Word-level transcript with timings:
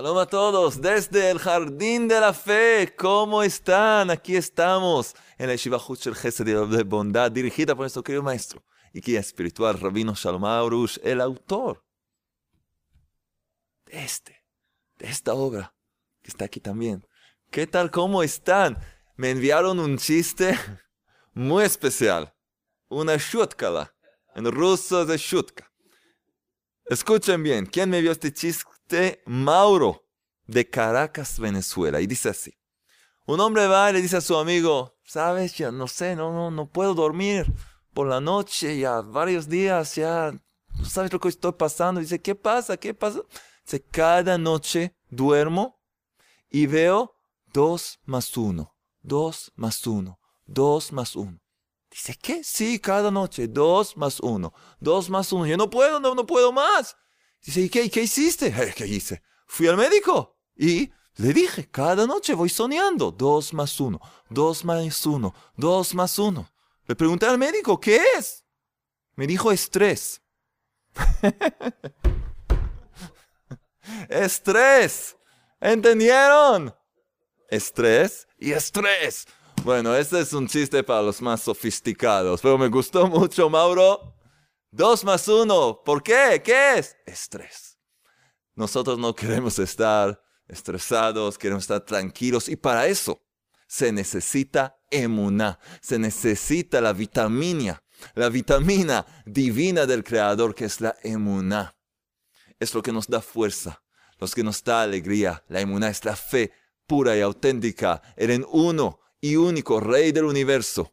Shalom 0.00 0.16
a 0.16 0.24
todos 0.24 0.80
desde 0.80 1.30
el 1.30 1.38
Jardín 1.38 2.08
de 2.08 2.18
la 2.18 2.32
Fe. 2.32 2.94
¿Cómo 2.96 3.42
están? 3.42 4.08
Aquí 4.08 4.34
estamos 4.34 5.14
en 5.36 5.48
la 5.48 5.52
Yeshiva 5.52 5.76
Huchel 5.76 6.14
Gesed 6.14 6.46
de 6.46 6.82
Bondad, 6.84 7.30
dirigida 7.30 7.74
por 7.74 7.82
nuestro 7.82 8.02
querido 8.02 8.22
maestro 8.22 8.64
y 8.94 9.02
guía 9.02 9.20
espiritual 9.20 9.78
Rabino 9.78 10.14
Shalom 10.14 10.46
Aurush, 10.46 10.96
el 11.02 11.20
autor 11.20 11.84
de 13.84 14.02
este, 14.02 14.42
de 14.96 15.10
esta 15.10 15.34
obra 15.34 15.74
que 16.22 16.30
está 16.30 16.46
aquí 16.46 16.60
también. 16.60 17.06
¿Qué 17.50 17.66
tal? 17.66 17.90
¿Cómo 17.90 18.22
están? 18.22 18.78
Me 19.16 19.28
enviaron 19.28 19.78
un 19.78 19.98
chiste 19.98 20.58
muy 21.34 21.64
especial, 21.64 22.34
una 22.88 23.18
shutkala, 23.18 23.94
en 24.34 24.50
ruso 24.50 25.04
de 25.04 25.18
shutka. 25.18 25.70
Escuchen 26.86 27.42
bien, 27.42 27.66
¿quién 27.66 27.90
me 27.90 28.00
vio 28.00 28.12
este 28.12 28.32
chiste? 28.32 28.79
Mauro 29.26 30.04
de 30.46 30.68
Caracas, 30.68 31.38
Venezuela. 31.38 32.00
Y 32.00 32.06
dice 32.06 32.30
así. 32.30 32.54
Un 33.26 33.40
hombre 33.40 33.66
va 33.66 33.90
y 33.90 33.92
le 33.92 34.02
dice 34.02 34.16
a 34.16 34.20
su 34.20 34.36
amigo, 34.36 34.96
sabes, 35.04 35.56
ya 35.56 35.70
no 35.70 35.86
sé, 35.86 36.16
no, 36.16 36.32
no, 36.32 36.50
no 36.50 36.66
puedo 36.66 36.94
dormir 36.94 37.52
por 37.94 38.08
la 38.08 38.20
noche, 38.20 38.78
ya 38.78 39.02
varios 39.02 39.48
días, 39.48 39.94
ya 39.94 40.32
no 40.78 40.84
sabes 40.84 41.12
lo 41.12 41.20
que 41.20 41.28
estoy 41.28 41.52
pasando. 41.52 42.00
Dice, 42.00 42.20
¿qué 42.20 42.34
pasa? 42.34 42.76
¿Qué 42.76 42.94
pasa? 42.94 43.20
Dice, 43.64 43.82
cada 43.82 44.36
noche 44.38 44.96
duermo 45.10 45.80
y 46.50 46.66
veo 46.66 47.14
dos 47.52 48.00
más 48.04 48.36
uno, 48.36 48.74
dos 49.02 49.52
más 49.54 49.86
uno, 49.86 50.18
dos 50.46 50.92
más 50.92 51.14
uno. 51.14 51.38
Dice, 51.90 52.16
¿qué? 52.20 52.42
Sí, 52.42 52.78
cada 52.78 53.10
noche, 53.10 53.48
dos 53.48 53.96
más 53.96 54.20
uno, 54.20 54.52
dos 54.80 55.10
más 55.10 55.32
uno. 55.32 55.46
Yo 55.46 55.56
no 55.56 55.70
puedo, 55.70 56.00
no, 56.00 56.14
no 56.14 56.26
puedo 56.26 56.52
más. 56.52 56.96
Dice, 57.44 57.62
¿y 57.62 57.68
qué, 57.68 57.90
qué 57.90 58.02
hiciste? 58.02 58.72
¿Qué 58.76 58.86
hice? 58.86 59.22
Fui 59.46 59.66
al 59.66 59.76
médico 59.76 60.38
y 60.56 60.92
le 61.16 61.32
dije, 61.32 61.68
cada 61.70 62.06
noche 62.06 62.34
voy 62.34 62.48
soñando. 62.48 63.10
Dos 63.10 63.52
más 63.52 63.78
uno, 63.80 64.00
dos 64.28 64.64
más 64.64 65.06
uno, 65.06 65.34
dos 65.56 65.94
más 65.94 66.18
uno. 66.18 66.50
Le 66.86 66.96
pregunté 66.96 67.26
al 67.26 67.38
médico, 67.38 67.80
¿qué 67.80 68.00
es? 68.16 68.44
Me 69.16 69.26
dijo 69.26 69.52
estrés. 69.52 70.22
estrés. 74.08 75.16
¿Entendieron? 75.60 76.74
Estrés 77.48 78.26
y 78.38 78.52
estrés. 78.52 79.26
Bueno, 79.62 79.94
este 79.94 80.20
es 80.20 80.32
un 80.32 80.48
chiste 80.48 80.82
para 80.82 81.02
los 81.02 81.20
más 81.20 81.42
sofisticados, 81.42 82.40
pero 82.40 82.56
me 82.56 82.68
gustó 82.68 83.06
mucho, 83.08 83.50
Mauro. 83.50 84.14
Dos 84.72 85.04
más 85.04 85.26
uno. 85.26 85.82
¿Por 85.84 86.02
qué? 86.02 86.40
¿Qué 86.44 86.78
es? 86.78 86.96
Estrés. 87.04 87.78
Nosotros 88.54 88.98
no 88.98 89.14
queremos 89.14 89.58
estar 89.58 90.22
estresados, 90.46 91.38
queremos 91.38 91.64
estar 91.64 91.84
tranquilos 91.84 92.48
y 92.48 92.56
para 92.56 92.86
eso 92.86 93.20
se 93.66 93.92
necesita 93.92 94.78
emuná, 94.90 95.58
se 95.80 95.98
necesita 95.98 96.80
la 96.80 96.92
vitamina, 96.92 97.82
la 98.14 98.28
vitamina 98.28 99.06
divina 99.24 99.86
del 99.86 100.04
Creador 100.04 100.54
que 100.54 100.66
es 100.66 100.80
la 100.80 100.96
emuná. 101.02 101.76
Es 102.58 102.74
lo 102.74 102.82
que 102.82 102.92
nos 102.92 103.08
da 103.08 103.20
fuerza, 103.20 103.82
lo 104.18 104.28
que 104.28 104.44
nos 104.44 104.62
da 104.62 104.82
alegría. 104.82 105.42
La 105.48 105.60
emuná 105.60 105.88
es 105.88 106.04
la 106.04 106.14
fe 106.14 106.52
pura 106.86 107.16
y 107.16 107.20
auténtica 107.20 108.02
en 108.16 108.30
el 108.30 108.46
uno 108.50 109.00
y 109.20 109.36
único 109.36 109.80
Rey 109.80 110.12
del 110.12 110.24
universo, 110.24 110.92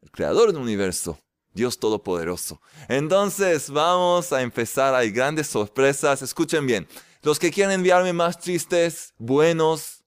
el 0.00 0.10
Creador 0.10 0.52
del 0.52 0.62
universo, 0.62 1.18
Dios 1.52 1.78
Todopoderoso. 1.78 2.60
Entonces 2.88 3.70
vamos 3.70 4.32
a 4.32 4.42
empezar, 4.42 4.94
hay 4.94 5.10
grandes 5.10 5.48
sorpresas, 5.48 6.22
escuchen 6.22 6.66
bien, 6.66 6.86
los 7.22 7.38
que 7.38 7.50
quieren 7.50 7.72
enviarme 7.72 8.12
más 8.12 8.38
chistes, 8.38 9.14
buenos, 9.18 10.04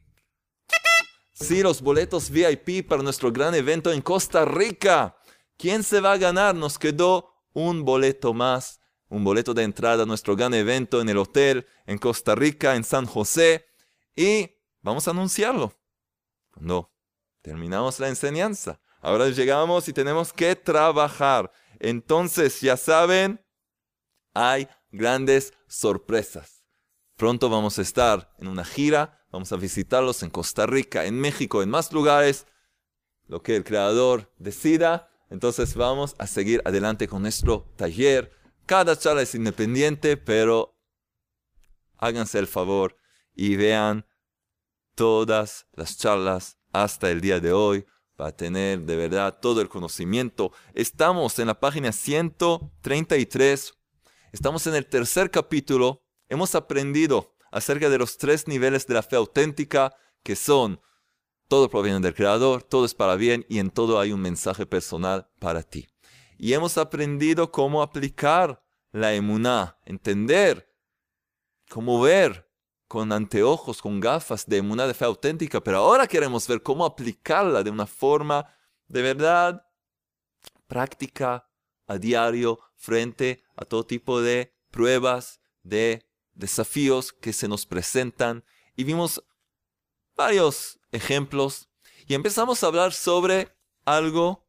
Sí, 1.33 1.61
los 1.61 1.81
boletos 1.81 2.31
VIP 2.31 2.88
para 2.88 3.03
nuestro 3.03 3.31
gran 3.31 3.53
evento 3.53 3.91
en 3.91 4.01
Costa 4.01 4.44
Rica. 4.44 5.17
¿Quién 5.57 5.83
se 5.83 6.01
va 6.01 6.13
a 6.13 6.17
ganar? 6.17 6.56
Nos 6.56 6.79
quedó 6.79 7.31
un 7.53 7.85
boleto 7.85 8.33
más, 8.33 8.79
un 9.09 9.23
boleto 9.23 9.53
de 9.53 9.63
entrada 9.63 10.03
a 10.03 10.06
nuestro 10.07 10.35
gran 10.35 10.53
evento 10.53 11.00
en 11.00 11.09
el 11.09 11.17
hotel 11.17 11.67
en 11.85 12.00
Costa 12.00 12.33
Rica, 12.33 12.75
en 12.75 12.83
San 12.83 13.06
José. 13.06 13.67
Y 14.16 14.50
vamos 14.81 15.07
a 15.07 15.11
anunciarlo. 15.11 15.73
Cuando 16.51 16.91
terminamos 17.41 18.00
la 18.00 18.07
enseñanza. 18.07 18.79
Ahora 19.00 19.29
llegamos 19.29 19.88
y 19.88 19.94
tenemos 19.94 20.33
que 20.33 20.56
trabajar. 20.56 21.51
Entonces, 21.79 22.61
ya 22.61 22.77
saben, 22.77 23.45
hay 24.33 24.67
grandes 24.97 25.53
sorpresas. 25.68 26.63
Pronto 27.16 27.50
vamos 27.50 27.80
a 27.80 27.81
estar 27.81 28.35
en 28.38 28.47
una 28.47 28.66
gira, 28.66 29.25
vamos 29.31 29.52
a 29.52 29.58
visitarlos 29.58 30.22
en 30.24 30.30
Costa 30.30 30.66
Rica, 30.66 31.06
en 31.06 31.19
México, 31.19 31.63
en 31.63 31.69
más 31.69 31.91
lugares, 31.91 32.46
lo 33.28 33.41
que 33.41 33.56
el 33.56 33.63
creador 33.63 34.31
decida. 34.38 35.09
Entonces 35.30 35.75
vamos 35.75 36.16
a 36.19 36.28
seguir 36.28 36.62
adelante 36.66 37.07
con 37.07 37.21
nuestro 37.21 37.74
taller. 37.75 38.31
Cada 38.66 38.98
charla 38.98 39.21
es 39.21 39.36
independiente, 39.36 40.18
pero 40.18 40.77
háganse 41.98 42.39
el 42.39 42.48
favor 42.48 42.98
y 43.33 43.56
vean 43.56 44.06
todas 44.95 45.68
las 45.74 45.98
charlas 45.98 46.57
hasta 46.71 47.10
el 47.10 47.21
día 47.21 47.39
de 47.39 47.51
hoy 47.51 47.86
para 48.16 48.36
tener 48.36 48.81
de 48.81 48.95
verdad 48.95 49.39
todo 49.39 49.62
el 49.62 49.69
conocimiento. 49.69 50.51
Estamos 50.74 51.38
en 51.39 51.48
la 51.48 51.60
página 51.60 51.92
133 51.92 53.76
Estamos 54.33 54.68
en 54.68 54.75
el 54.75 54.85
tercer 54.85 55.31
capítulo. 55.31 56.03
Hemos 56.27 56.53
aprendido 56.53 57.35
acerca 57.50 57.89
de 57.89 57.97
los 57.97 58.18
tres 58.18 58.47
niveles 58.47 58.85
de 58.85 58.94
la 58.94 59.01
fe 59.01 59.15
auténtica, 59.15 59.95
que 60.21 60.35
son 60.35 60.81
todo 61.47 61.69
proviene 61.69 62.01
del 62.01 62.13
Creador, 62.13 62.62
todo 62.62 62.85
es 62.85 62.94
para 62.94 63.15
bien 63.15 63.45
y 63.47 63.59
en 63.59 63.69
todo 63.69 64.01
hay 64.01 64.12
un 64.12 64.19
mensaje 64.19 64.65
personal 64.65 65.29
para 65.39 65.63
ti. 65.63 65.88
Y 66.38 66.51
hemos 66.51 66.77
aprendido 66.77 67.51
cómo 67.51 67.81
aplicar 67.81 68.62
la 68.91 69.13
emuná, 69.13 69.79
entender, 69.85 70.75
cómo 71.69 72.01
ver 72.01 72.51
con 72.89 73.13
anteojos, 73.13 73.81
con 73.81 74.01
gafas 74.01 74.45
de 74.45 74.57
emuná 74.57 74.88
de 74.88 74.94
fe 74.94 75.06
auténtica, 75.06 75.63
pero 75.63 75.77
ahora 75.77 76.06
queremos 76.06 76.45
ver 76.47 76.62
cómo 76.62 76.85
aplicarla 76.85 77.63
de 77.63 77.69
una 77.69 77.85
forma 77.85 78.45
de 78.88 79.01
verdad 79.01 79.65
práctica, 80.68 81.50
a 81.88 81.97
diario, 81.97 82.59
frente 82.77 83.44
a 83.56 83.65
todo 83.65 83.85
tipo 83.85 84.21
de 84.21 84.56
pruebas, 84.71 85.41
de 85.63 86.07
desafíos 86.33 87.12
que 87.12 87.33
se 87.33 87.47
nos 87.47 87.65
presentan. 87.65 88.45
Y 88.75 88.83
vimos 88.83 89.24
varios 90.15 90.79
ejemplos 90.91 91.69
y 92.07 92.13
empezamos 92.13 92.63
a 92.63 92.68
hablar 92.68 92.94
sobre 92.94 93.53
algo 93.85 94.47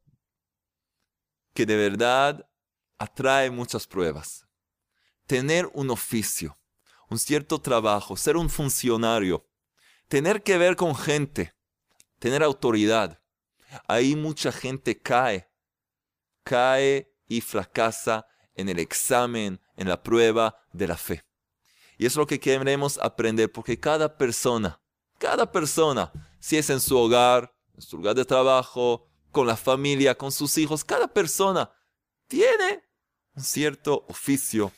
que 1.53 1.65
de 1.65 1.75
verdad 1.75 2.49
atrae 2.97 3.49
muchas 3.49 3.87
pruebas. 3.87 4.45
Tener 5.25 5.69
un 5.73 5.89
oficio, 5.89 6.57
un 7.09 7.19
cierto 7.19 7.59
trabajo, 7.59 8.15
ser 8.15 8.37
un 8.37 8.49
funcionario, 8.49 9.47
tener 10.07 10.43
que 10.43 10.57
ver 10.57 10.75
con 10.75 10.95
gente, 10.95 11.53
tener 12.19 12.43
autoridad. 12.43 13.21
Ahí 13.87 14.15
mucha 14.15 14.51
gente 14.51 14.99
cae, 14.99 15.51
cae 16.43 17.08
y 17.29 17.39
fracasa 17.39 18.27
en 18.55 18.67
el 18.67 18.79
examen, 18.79 19.61
en 19.77 19.87
la 19.87 20.03
prueba 20.03 20.57
de 20.73 20.87
la 20.87 20.97
fe. 20.97 21.23
Y 21.97 22.05
es 22.05 22.17
lo 22.17 22.27
que 22.27 22.39
queremos 22.39 22.97
aprender, 22.97 23.49
porque 23.51 23.79
cada 23.79 24.17
persona, 24.17 24.81
cada 25.17 25.49
persona, 25.49 26.11
si 26.39 26.57
es 26.57 26.69
en 26.69 26.81
su 26.81 26.97
hogar, 26.97 27.53
en 27.75 27.81
su 27.81 27.97
lugar 27.97 28.15
de 28.15 28.25
trabajo, 28.25 29.07
con 29.31 29.47
la 29.47 29.55
familia, 29.55 30.17
con 30.17 30.31
sus 30.31 30.57
hijos, 30.57 30.83
cada 30.83 31.07
persona 31.07 31.71
tiene 32.27 32.83
un 33.35 33.43
cierto 33.43 34.05
oficio. 34.09 34.71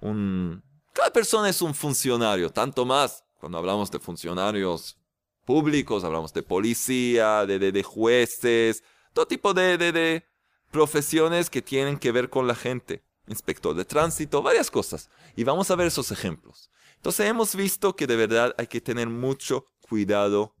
Un... 0.00 0.62
Cada 0.92 1.10
persona 1.10 1.48
es 1.48 1.62
un 1.62 1.74
funcionario, 1.74 2.50
tanto 2.50 2.84
más 2.84 3.24
cuando 3.40 3.58
hablamos 3.58 3.90
de 3.90 3.98
funcionarios 3.98 4.96
públicos, 5.44 6.04
hablamos 6.04 6.32
de 6.32 6.42
policía, 6.42 7.44
de, 7.46 7.58
de, 7.58 7.82
jueces, 7.82 8.84
todo 9.12 9.26
tipo 9.26 9.52
de, 9.52 9.76
de 9.78 10.24
profesiones 10.72 11.50
que 11.50 11.62
tienen 11.62 11.98
que 11.98 12.10
ver 12.10 12.30
con 12.30 12.48
la 12.48 12.56
gente. 12.56 13.04
Inspector 13.28 13.76
de 13.76 13.84
tránsito, 13.84 14.42
varias 14.42 14.70
cosas. 14.70 15.08
Y 15.36 15.44
vamos 15.44 15.70
a 15.70 15.76
ver 15.76 15.86
esos 15.86 16.10
ejemplos. 16.10 16.72
Entonces 16.96 17.26
hemos 17.26 17.54
visto 17.54 17.94
que 17.94 18.08
de 18.08 18.16
verdad 18.16 18.54
hay 18.58 18.66
que 18.66 18.80
tener 18.80 19.08
mucho 19.08 19.70
cuidado 19.80 20.56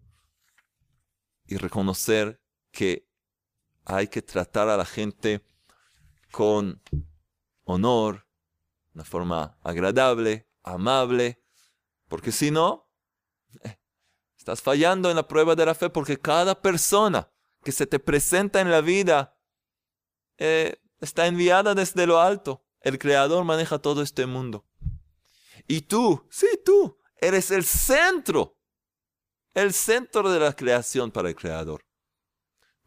y 1.46 1.56
reconocer 1.56 2.40
que 2.70 3.08
hay 3.84 4.06
que 4.06 4.22
tratar 4.22 4.68
a 4.68 4.76
la 4.76 4.84
gente 4.84 5.44
con 6.30 6.80
honor, 7.64 8.26
una 8.94 9.04
forma 9.04 9.58
agradable, 9.62 10.48
amable, 10.62 11.42
porque 12.08 12.32
si 12.32 12.50
no, 12.50 12.88
eh, 13.64 13.78
estás 14.36 14.60
fallando 14.60 15.10
en 15.10 15.16
la 15.16 15.26
prueba 15.26 15.54
de 15.54 15.66
la 15.66 15.74
fe 15.74 15.90
porque 15.90 16.18
cada 16.18 16.60
persona 16.60 17.30
que 17.64 17.72
se 17.72 17.86
te 17.86 17.98
presenta 17.98 18.60
en 18.60 18.70
la 18.70 18.80
vida 18.80 19.36
eh, 20.44 20.82
está 21.00 21.28
enviada 21.28 21.72
desde 21.72 22.04
lo 22.04 22.20
alto. 22.20 22.64
El 22.80 22.98
Creador 22.98 23.44
maneja 23.44 23.78
todo 23.78 24.02
este 24.02 24.26
mundo. 24.26 24.66
Y 25.68 25.82
tú, 25.82 26.26
sí, 26.30 26.48
tú, 26.64 26.98
eres 27.20 27.52
el 27.52 27.64
centro, 27.64 28.58
el 29.54 29.72
centro 29.72 30.28
de 30.32 30.40
la 30.40 30.52
creación 30.52 31.12
para 31.12 31.28
el 31.28 31.36
Creador. 31.36 31.86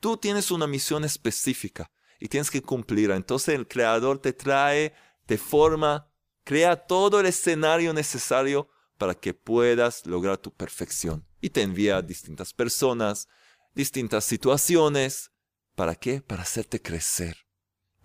Tú 0.02 0.18
tienes 0.18 0.52
una 0.52 0.68
misión 0.68 1.06
específica 1.06 1.90
y 2.20 2.28
tienes 2.28 2.52
que 2.52 2.62
cumplirla. 2.62 3.16
Entonces 3.16 3.56
el 3.56 3.70
Creador 3.70 4.20
te 4.20 4.34
trae, 4.34 4.94
te 5.26 5.38
forma, 5.38 6.12
crea 6.44 6.76
todo 6.76 7.22
el 7.22 7.26
escenario 7.26 7.94
necesario 7.94 8.70
para 8.98 9.16
que 9.16 9.34
puedas 9.34 10.06
lograr 10.06 10.40
tu 10.40 10.54
perfección. 10.54 11.26
Y 11.40 11.52
te 11.52 11.62
envía 11.62 11.98
a 11.98 12.02
distintas 12.02 12.54
personas, 12.54 13.30
distintas 13.74 14.26
situaciones. 14.26 15.32
¿Para 15.74 15.96
qué? 15.96 16.22
Para 16.22 16.44
hacerte 16.44 16.82
crecer, 16.82 17.45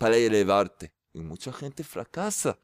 para 0.01 0.17
elevarte. 0.17 0.91
Y 1.13 1.21
mucha 1.21 1.53
gente 1.53 1.83
fracasa. 1.83 2.57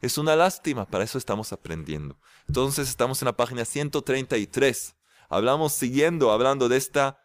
Es 0.00 0.16
una 0.16 0.36
lástima, 0.36 0.86
para 0.86 1.02
eso 1.02 1.18
estamos 1.18 1.52
aprendiendo. 1.52 2.16
Entonces 2.46 2.88
estamos 2.88 3.20
en 3.20 3.26
la 3.26 3.36
página 3.36 3.64
133. 3.64 4.94
Hablamos 5.28 5.72
siguiendo, 5.72 6.30
hablando 6.30 6.68
de, 6.68 6.76
esta, 6.76 7.20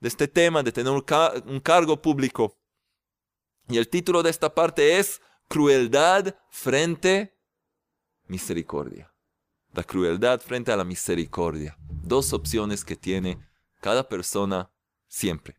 de 0.00 0.08
este 0.08 0.26
tema, 0.26 0.64
de 0.64 0.72
tener 0.72 0.92
un, 0.92 1.60
cargo 1.60 2.02
público. 2.02 2.58
Y 3.68 3.78
el 3.78 3.88
título 3.88 4.24
de 4.24 4.30
esta 4.30 4.52
parte 4.52 4.98
es 4.98 5.22
Crueldad 5.46 6.34
frente 6.50 7.38
misericordia. 8.26 9.14
La 9.72 9.84
crueldad 9.84 10.40
frente 10.40 10.72
a 10.72 10.76
la 10.76 10.84
misericordia. 10.84 11.76
Dos 11.78 12.32
opciones 12.32 12.84
que 12.84 12.96
tiene 12.96 13.38
cada 13.80 14.08
persona 14.08 14.68
siempre. 15.06 15.56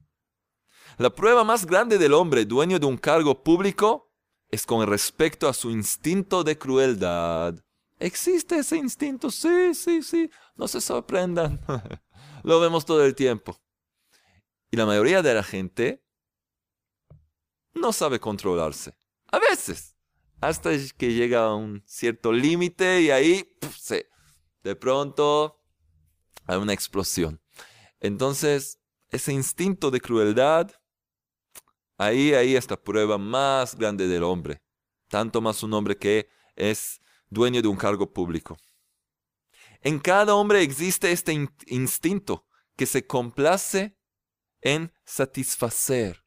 La 0.98 1.12
prueba 1.12 1.44
más 1.44 1.68
grande 1.68 2.00
del 2.00 2.14
hombre 2.14 2.44
dueño 2.44 2.80
de 2.80 2.88
un 2.88 2.98
cargo 2.98 3.44
público 3.44 4.12
es 4.50 4.66
con 4.66 4.86
respecto 4.88 5.48
a 5.48 5.54
su 5.54 5.70
instinto 5.70 6.44
de 6.44 6.58
crueldad. 6.58 7.54
¿Existe 8.00 8.58
ese 8.58 8.78
instinto? 8.78 9.30
Sí, 9.30 9.76
sí, 9.76 10.02
sí. 10.02 10.32
No 10.56 10.68
se 10.68 10.82
sorprendan. 10.82 11.62
Lo 12.44 12.60
vemos 12.60 12.84
todo 12.84 13.06
el 13.06 13.14
tiempo. 13.14 13.56
Y 14.72 14.78
la 14.78 14.88
mayoría 14.88 15.22
de 15.22 15.36
la 15.36 15.44
gente 15.44 16.04
no 17.76 17.94
sabe 17.94 18.20
controlarse. 18.20 18.98
A 19.28 19.38
veces. 19.38 19.96
Hasta 20.42 20.72
que 20.98 21.14
llega 21.14 21.46
a 21.46 21.54
un 21.54 21.84
cierto 21.86 22.32
límite 22.32 23.02
y 23.02 23.12
ahí 23.12 23.56
se, 23.78 24.10
de 24.64 24.76
pronto 24.76 25.64
hay 26.48 26.58
una 26.58 26.74
explosión. 26.74 27.40
Entonces, 28.00 28.80
ese 29.10 29.32
instinto 29.32 29.92
de 29.92 30.02
crueldad 30.02 30.72
Ahí, 31.98 32.34
ahí 32.34 32.56
es 32.56 32.70
la 32.70 32.78
prueba 32.78 33.18
más 33.18 33.76
grande 33.76 34.08
del 34.08 34.24
hombre, 34.24 34.62
tanto 35.08 35.42
más 35.42 35.64
un 35.64 35.74
hombre 35.74 35.98
que 35.98 36.30
es 36.56 37.02
dueño 37.30 37.62
de 37.62 37.68
un 37.68 37.78
cargo 37.78 38.14
público. 38.14 38.58
En 39.82 40.00
cada 40.00 40.36
hombre 40.36 40.62
existe 40.62 41.12
este 41.12 41.34
instinto 41.68 42.46
que 42.76 42.86
se 42.86 43.06
complace 43.06 43.98
en 44.62 44.94
satisfacer. 45.06 46.24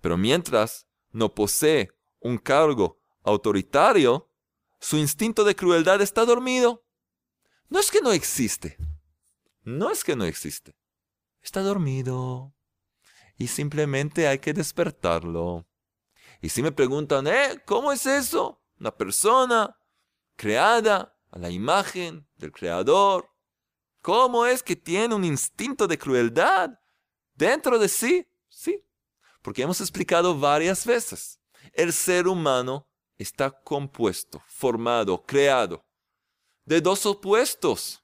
Pero 0.00 0.16
mientras 0.16 0.86
no 1.10 1.34
posee 1.34 1.90
un 2.20 2.38
cargo 2.38 3.00
autoritario, 3.22 4.30
su 4.80 4.98
instinto 4.98 5.44
de 5.44 5.56
crueldad 5.56 6.02
está 6.02 6.24
dormido. 6.24 6.84
No 7.68 7.80
es 7.80 7.90
que 7.90 8.00
no 8.00 8.12
existe. 8.12 8.76
No 9.62 9.90
es 9.90 10.04
que 10.04 10.14
no 10.14 10.24
existe. 10.24 10.76
Está 11.42 11.62
dormido 11.62 12.53
y 13.36 13.48
simplemente 13.48 14.28
hay 14.28 14.38
que 14.38 14.52
despertarlo. 14.52 15.66
Y 16.40 16.48
si 16.48 16.62
me 16.62 16.72
preguntan, 16.72 17.26
¿eh? 17.26 17.62
¿Cómo 17.64 17.92
es 17.92 18.06
eso? 18.06 18.62
Una 18.78 18.94
persona 18.94 19.76
creada 20.36 21.16
a 21.30 21.38
la 21.38 21.50
imagen 21.50 22.26
del 22.36 22.52
Creador. 22.52 23.30
¿Cómo 24.02 24.44
es 24.44 24.62
que 24.62 24.76
tiene 24.76 25.14
un 25.14 25.24
instinto 25.24 25.86
de 25.86 25.98
crueldad 25.98 26.78
dentro 27.34 27.78
de 27.78 27.88
sí? 27.88 28.26
Sí, 28.48 28.84
porque 29.42 29.62
hemos 29.62 29.80
explicado 29.80 30.38
varias 30.38 30.84
veces. 30.84 31.40
El 31.72 31.92
ser 31.92 32.28
humano 32.28 32.86
está 33.16 33.50
compuesto, 33.50 34.42
formado, 34.46 35.24
creado 35.24 35.84
de 36.64 36.80
dos 36.80 37.06
opuestos. 37.06 38.02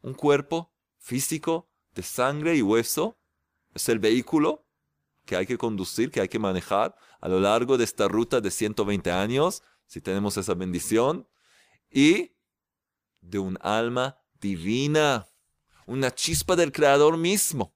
Un 0.00 0.14
cuerpo 0.14 0.72
físico 0.98 1.68
de 1.94 2.02
sangre 2.02 2.56
y 2.56 2.62
hueso 2.62 3.18
es 3.76 3.88
el 3.88 3.98
vehículo 3.98 4.66
que 5.24 5.36
hay 5.36 5.46
que 5.46 5.58
conducir, 5.58 6.10
que 6.10 6.20
hay 6.20 6.28
que 6.28 6.38
manejar 6.38 6.96
a 7.20 7.28
lo 7.28 7.40
largo 7.40 7.76
de 7.76 7.84
esta 7.84 8.08
ruta 8.08 8.40
de 8.40 8.50
120 8.50 9.10
años, 9.10 9.62
si 9.86 10.00
tenemos 10.00 10.36
esa 10.36 10.54
bendición, 10.54 11.28
y 11.90 12.32
de 13.20 13.38
un 13.38 13.58
alma 13.60 14.18
divina, 14.40 15.26
una 15.86 16.14
chispa 16.14 16.56
del 16.56 16.72
Creador 16.72 17.16
mismo. 17.16 17.74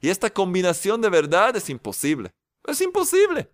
Y 0.00 0.10
esta 0.10 0.30
combinación 0.30 1.00
de 1.00 1.08
verdad 1.08 1.56
es 1.56 1.68
imposible. 1.70 2.34
Es 2.64 2.80
imposible. 2.80 3.50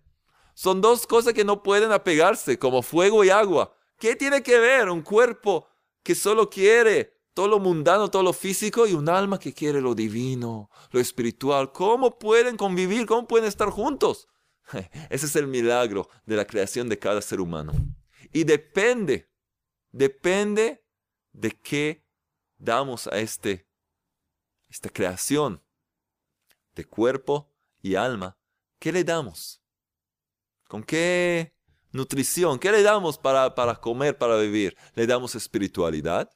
Son 0.53 0.81
dos 0.81 1.07
cosas 1.07 1.33
que 1.33 1.45
no 1.45 1.63
pueden 1.63 1.91
apegarse, 1.91 2.59
como 2.59 2.81
fuego 2.81 3.23
y 3.23 3.29
agua. 3.29 3.73
¿Qué 3.97 4.15
tiene 4.15 4.43
que 4.43 4.59
ver 4.59 4.89
un 4.89 5.01
cuerpo 5.01 5.67
que 6.03 6.15
solo 6.15 6.49
quiere 6.49 7.18
todo 7.39 7.47
lo 7.47 7.59
mundano, 7.59 8.11
todo 8.11 8.21
lo 8.21 8.33
físico 8.33 8.85
y 8.85 8.91
un 8.91 9.07
alma 9.07 9.39
que 9.39 9.53
quiere 9.53 9.79
lo 9.79 9.95
divino, 9.95 10.69
lo 10.91 10.99
espiritual. 10.99 11.71
¿Cómo 11.71 12.19
pueden 12.19 12.57
convivir? 12.57 13.05
¿Cómo 13.05 13.25
pueden 13.29 13.47
estar 13.47 13.69
juntos? 13.69 14.27
Ese 15.09 15.25
es 15.25 15.35
el 15.37 15.47
milagro 15.47 16.09
de 16.25 16.35
la 16.35 16.45
creación 16.45 16.89
de 16.89 16.99
cada 16.99 17.21
ser 17.21 17.39
humano. 17.39 17.71
Y 18.33 18.43
depende, 18.43 19.31
depende 19.89 20.83
de 21.31 21.51
qué 21.51 22.05
damos 22.57 23.07
a 23.07 23.17
este, 23.19 23.69
esta 24.67 24.89
creación 24.89 25.63
de 26.75 26.83
cuerpo 26.83 27.55
y 27.81 27.95
alma. 27.95 28.37
¿Qué 28.79 28.91
le 28.91 29.05
damos? 29.05 29.63
¿Con 30.67 30.83
qué 30.83 31.55
nutrición? 31.93 32.59
¿Qué 32.59 32.69
le 32.69 32.83
damos 32.83 33.17
para, 33.17 33.55
para 33.55 33.75
comer, 33.75 34.17
para 34.17 34.35
vivir? 34.35 34.75
¿Le 34.93 35.07
damos 35.07 35.35
espiritualidad? 35.35 36.29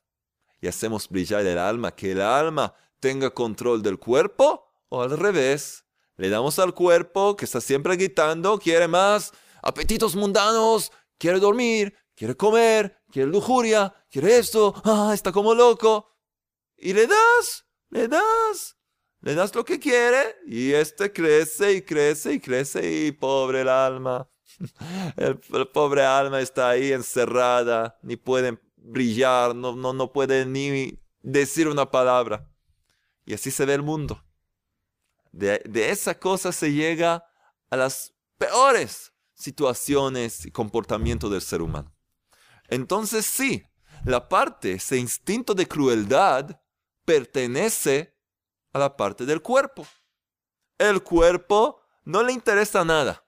Y 0.63 0.67
hacemos 0.70 1.10
brillar 1.10 1.46
el 1.46 1.58
alma, 1.58 1.93
que 1.93 2.13
el 2.13 2.22
alma 2.22 2.74
tenga 3.01 3.29
control 3.32 3.84
del 3.84 4.00
cuerpo, 4.00 4.65
o 4.88 5.01
al 5.01 5.17
revés, 5.17 5.84
le 6.15 6.29
damos 6.29 6.58
al 6.58 6.74
cuerpo 6.74 7.36
que 7.36 7.43
está 7.43 7.60
siempre 7.60 7.98
gritando, 7.98 8.58
quiere 8.58 8.88
más, 8.88 9.34
apetitos 9.62 10.15
mundanos, 10.15 10.89
quiere 11.17 11.41
dormir, 11.41 11.93
quiere 12.15 12.38
comer, 12.38 12.98
quiere 13.12 13.29
lujuria, 13.29 13.93
quiere 14.10 14.38
esto, 14.38 14.74
ah, 14.86 15.12
está 15.13 15.34
como 15.34 15.53
loco. 15.53 16.15
Y 16.77 16.93
le 16.93 17.08
das, 17.08 17.65
le 17.89 18.08
das, 18.08 18.77
le 19.20 19.36
das 19.36 19.53
lo 19.53 19.65
que 19.65 19.77
quiere 19.77 20.38
y 20.48 20.72
este 20.72 21.12
crece 21.12 21.74
y 21.74 21.82
crece 21.82 22.36
y 22.36 22.39
crece 22.39 23.05
y 23.08 23.12
pobre 23.12 23.63
el 23.63 23.70
alma. 23.70 24.29
El, 25.17 25.39
pobre 25.74 26.05
alma 26.05 26.39
está 26.39 26.70
ahí 26.70 26.93
encerrada, 26.93 28.00
ni 28.01 28.15
puede 28.15 28.60
brillar, 28.83 29.55
no, 29.55 29.75
no, 29.75 29.93
no 29.93 30.11
puede 30.11 30.45
ni 30.45 30.99
decir 31.21 31.67
una 31.67 31.89
palabra. 31.89 32.49
Y 33.25 33.33
así 33.33 33.51
se 33.51 33.65
ve 33.65 33.73
el 33.73 33.81
mundo. 33.81 34.23
De, 35.31 35.61
de 35.65 35.89
esa 35.89 36.19
cosa 36.19 36.51
se 36.51 36.71
llega 36.71 37.25
a 37.69 37.77
las 37.77 38.13
peores 38.37 39.13
situaciones 39.33 40.45
y 40.45 40.51
comportamientos 40.51 41.31
del 41.31 41.41
ser 41.41 41.61
humano. 41.61 41.91
Entonces 42.67 43.25
sí, 43.25 43.63
la 44.05 44.27
parte, 44.29 44.73
ese 44.73 44.97
instinto 44.97 45.53
de 45.53 45.67
crueldad, 45.67 46.59
pertenece 47.05 48.15
a 48.73 48.79
la 48.79 48.95
parte 48.95 49.25
del 49.25 49.41
cuerpo. 49.41 49.87
El 50.77 51.03
cuerpo 51.03 51.81
no 52.03 52.23
le 52.23 52.33
interesa 52.33 52.83
nada. 52.83 53.25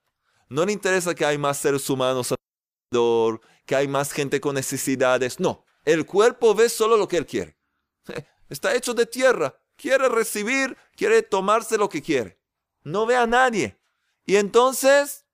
No 0.49 0.65
le 0.65 0.73
interesa 0.73 1.15
que 1.15 1.25
hay 1.25 1.37
más 1.37 1.57
seres 1.57 1.89
humanos 1.89 2.33
alrededor, 2.33 3.41
que 3.65 3.75
hay 3.75 3.87
más 3.87 4.11
gente 4.11 4.39
con 4.39 4.55
necesidades. 4.55 5.39
No, 5.39 5.65
el 5.83 6.05
cuerpo 6.05 6.55
ve 6.55 6.69
solo 6.69 6.97
lo 6.97 7.07
que 7.07 7.17
él 7.17 7.25
quiere. 7.25 7.57
Está 8.49 8.75
hecho 8.75 8.93
de 8.93 9.05
tierra. 9.05 9.59
Quiere 9.75 10.07
recibir, 10.07 10.77
quiere 10.95 11.21
tomarse 11.21 11.77
lo 11.77 11.89
que 11.89 12.01
quiere. 12.01 12.39
No 12.83 13.05
ve 13.05 13.15
a 13.15 13.27
nadie. 13.27 13.79
Y 14.25 14.37
entonces 14.37 15.25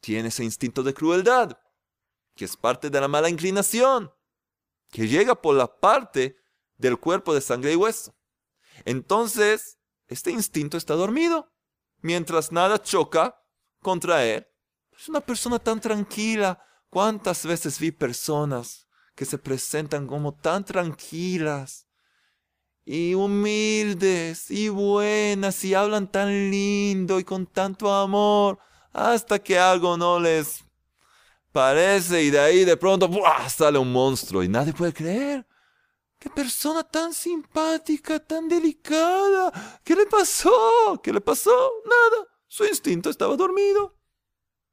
tiene 0.00 0.28
ese 0.28 0.44
instinto 0.44 0.82
de 0.82 0.94
crueldad, 0.94 1.58
que 2.34 2.44
es 2.44 2.56
parte 2.56 2.90
de 2.90 3.00
la 3.00 3.08
mala 3.08 3.28
inclinación, 3.28 4.12
que 4.90 5.08
llega 5.08 5.40
por 5.40 5.56
la 5.56 5.80
parte 5.80 6.36
del 6.76 6.98
cuerpo 6.98 7.34
de 7.34 7.40
sangre 7.40 7.72
y 7.72 7.76
hueso. 7.76 8.14
Entonces, 8.84 9.78
este 10.06 10.30
instinto 10.30 10.76
está 10.76 10.94
dormido, 10.94 11.52
mientras 12.02 12.52
nada 12.52 12.80
choca 12.80 13.42
contra 13.80 14.24
él. 14.24 14.46
Es 14.96 15.08
una 15.08 15.20
persona 15.20 15.58
tan 15.58 15.80
tranquila. 15.80 16.62
¿Cuántas 16.90 17.44
veces 17.44 17.78
vi 17.78 17.90
personas 17.90 18.86
que 19.14 19.24
se 19.24 19.38
presentan 19.38 20.06
como 20.06 20.34
tan 20.34 20.64
tranquilas 20.64 21.86
y 22.84 23.14
humildes 23.14 24.50
y 24.50 24.68
buenas 24.68 25.64
y 25.64 25.74
hablan 25.74 26.10
tan 26.10 26.50
lindo 26.50 27.18
y 27.18 27.24
con 27.24 27.46
tanto 27.46 27.92
amor 27.92 28.58
hasta 28.92 29.38
que 29.38 29.58
algo 29.58 29.96
no 29.96 30.20
les 30.20 30.64
parece 31.50 32.22
y 32.22 32.30
de 32.30 32.38
ahí 32.38 32.64
de 32.64 32.76
pronto 32.76 33.10
sale 33.48 33.78
un 33.78 33.90
monstruo 33.90 34.42
y 34.42 34.48
nadie 34.48 34.72
puede 34.72 34.92
creer. 34.92 35.46
¡Qué 36.18 36.30
persona 36.30 36.82
tan 36.82 37.12
simpática, 37.12 38.18
tan 38.18 38.48
delicada! 38.48 39.80
¿Qué 39.84 39.94
le 39.94 40.06
pasó? 40.06 41.00
¿Qué 41.02 41.12
le 41.12 41.20
pasó? 41.20 41.70
Nada. 41.84 42.26
Su 42.46 42.64
instinto 42.64 43.10
estaba 43.10 43.36
dormido. 43.36 43.96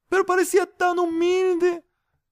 Pero 0.08 0.26
parecía 0.26 0.66
tan 0.66 1.00
humilde. 1.00 1.84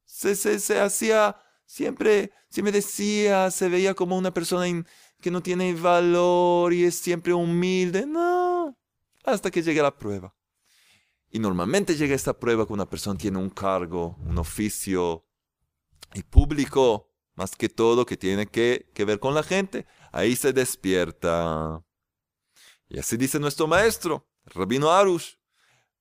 Se, 0.05 0.35
se, 0.35 0.79
hacía, 0.79 1.35
siempre, 1.65 2.31
se 2.49 2.61
me 2.61 2.71
decía, 2.71 3.49
se 3.51 3.69
veía 3.69 3.93
como 3.93 4.17
una 4.17 4.33
persona 4.33 4.65
que 5.19 5.31
no 5.31 5.41
tiene 5.41 5.73
valor 5.73 6.73
y 6.73 6.83
es 6.83 6.95
siempre 6.95 7.33
humilde. 7.33 8.05
No. 8.05 8.77
Hasta 9.23 9.51
que 9.51 9.61
llegue 9.61 9.81
la 9.81 9.95
prueba. 9.95 10.35
Y 11.29 11.39
normalmente 11.39 11.95
llega 11.95 12.13
esta 12.13 12.37
prueba 12.37 12.65
cuando 12.65 12.83
una 12.83 12.89
persona 12.89 13.17
tiene 13.17 13.37
un 13.37 13.49
cargo, 13.49 14.17
un 14.19 14.37
oficio 14.37 15.25
y 16.13 16.23
público, 16.23 17.09
más 17.35 17.55
que 17.55 17.69
todo, 17.69 18.05
que 18.05 18.17
tiene 18.17 18.47
que, 18.47 18.89
que 18.93 19.05
ver 19.05 19.19
con 19.19 19.33
la 19.33 19.43
gente. 19.43 19.85
Ahí 20.11 20.35
se 20.35 20.51
despierta. 20.51 21.81
Y 22.89 22.99
así 22.99 23.15
dice 23.15 23.39
nuestro 23.39 23.67
maestro, 23.67 24.27
Rabino 24.45 24.91
Arush. 24.91 25.35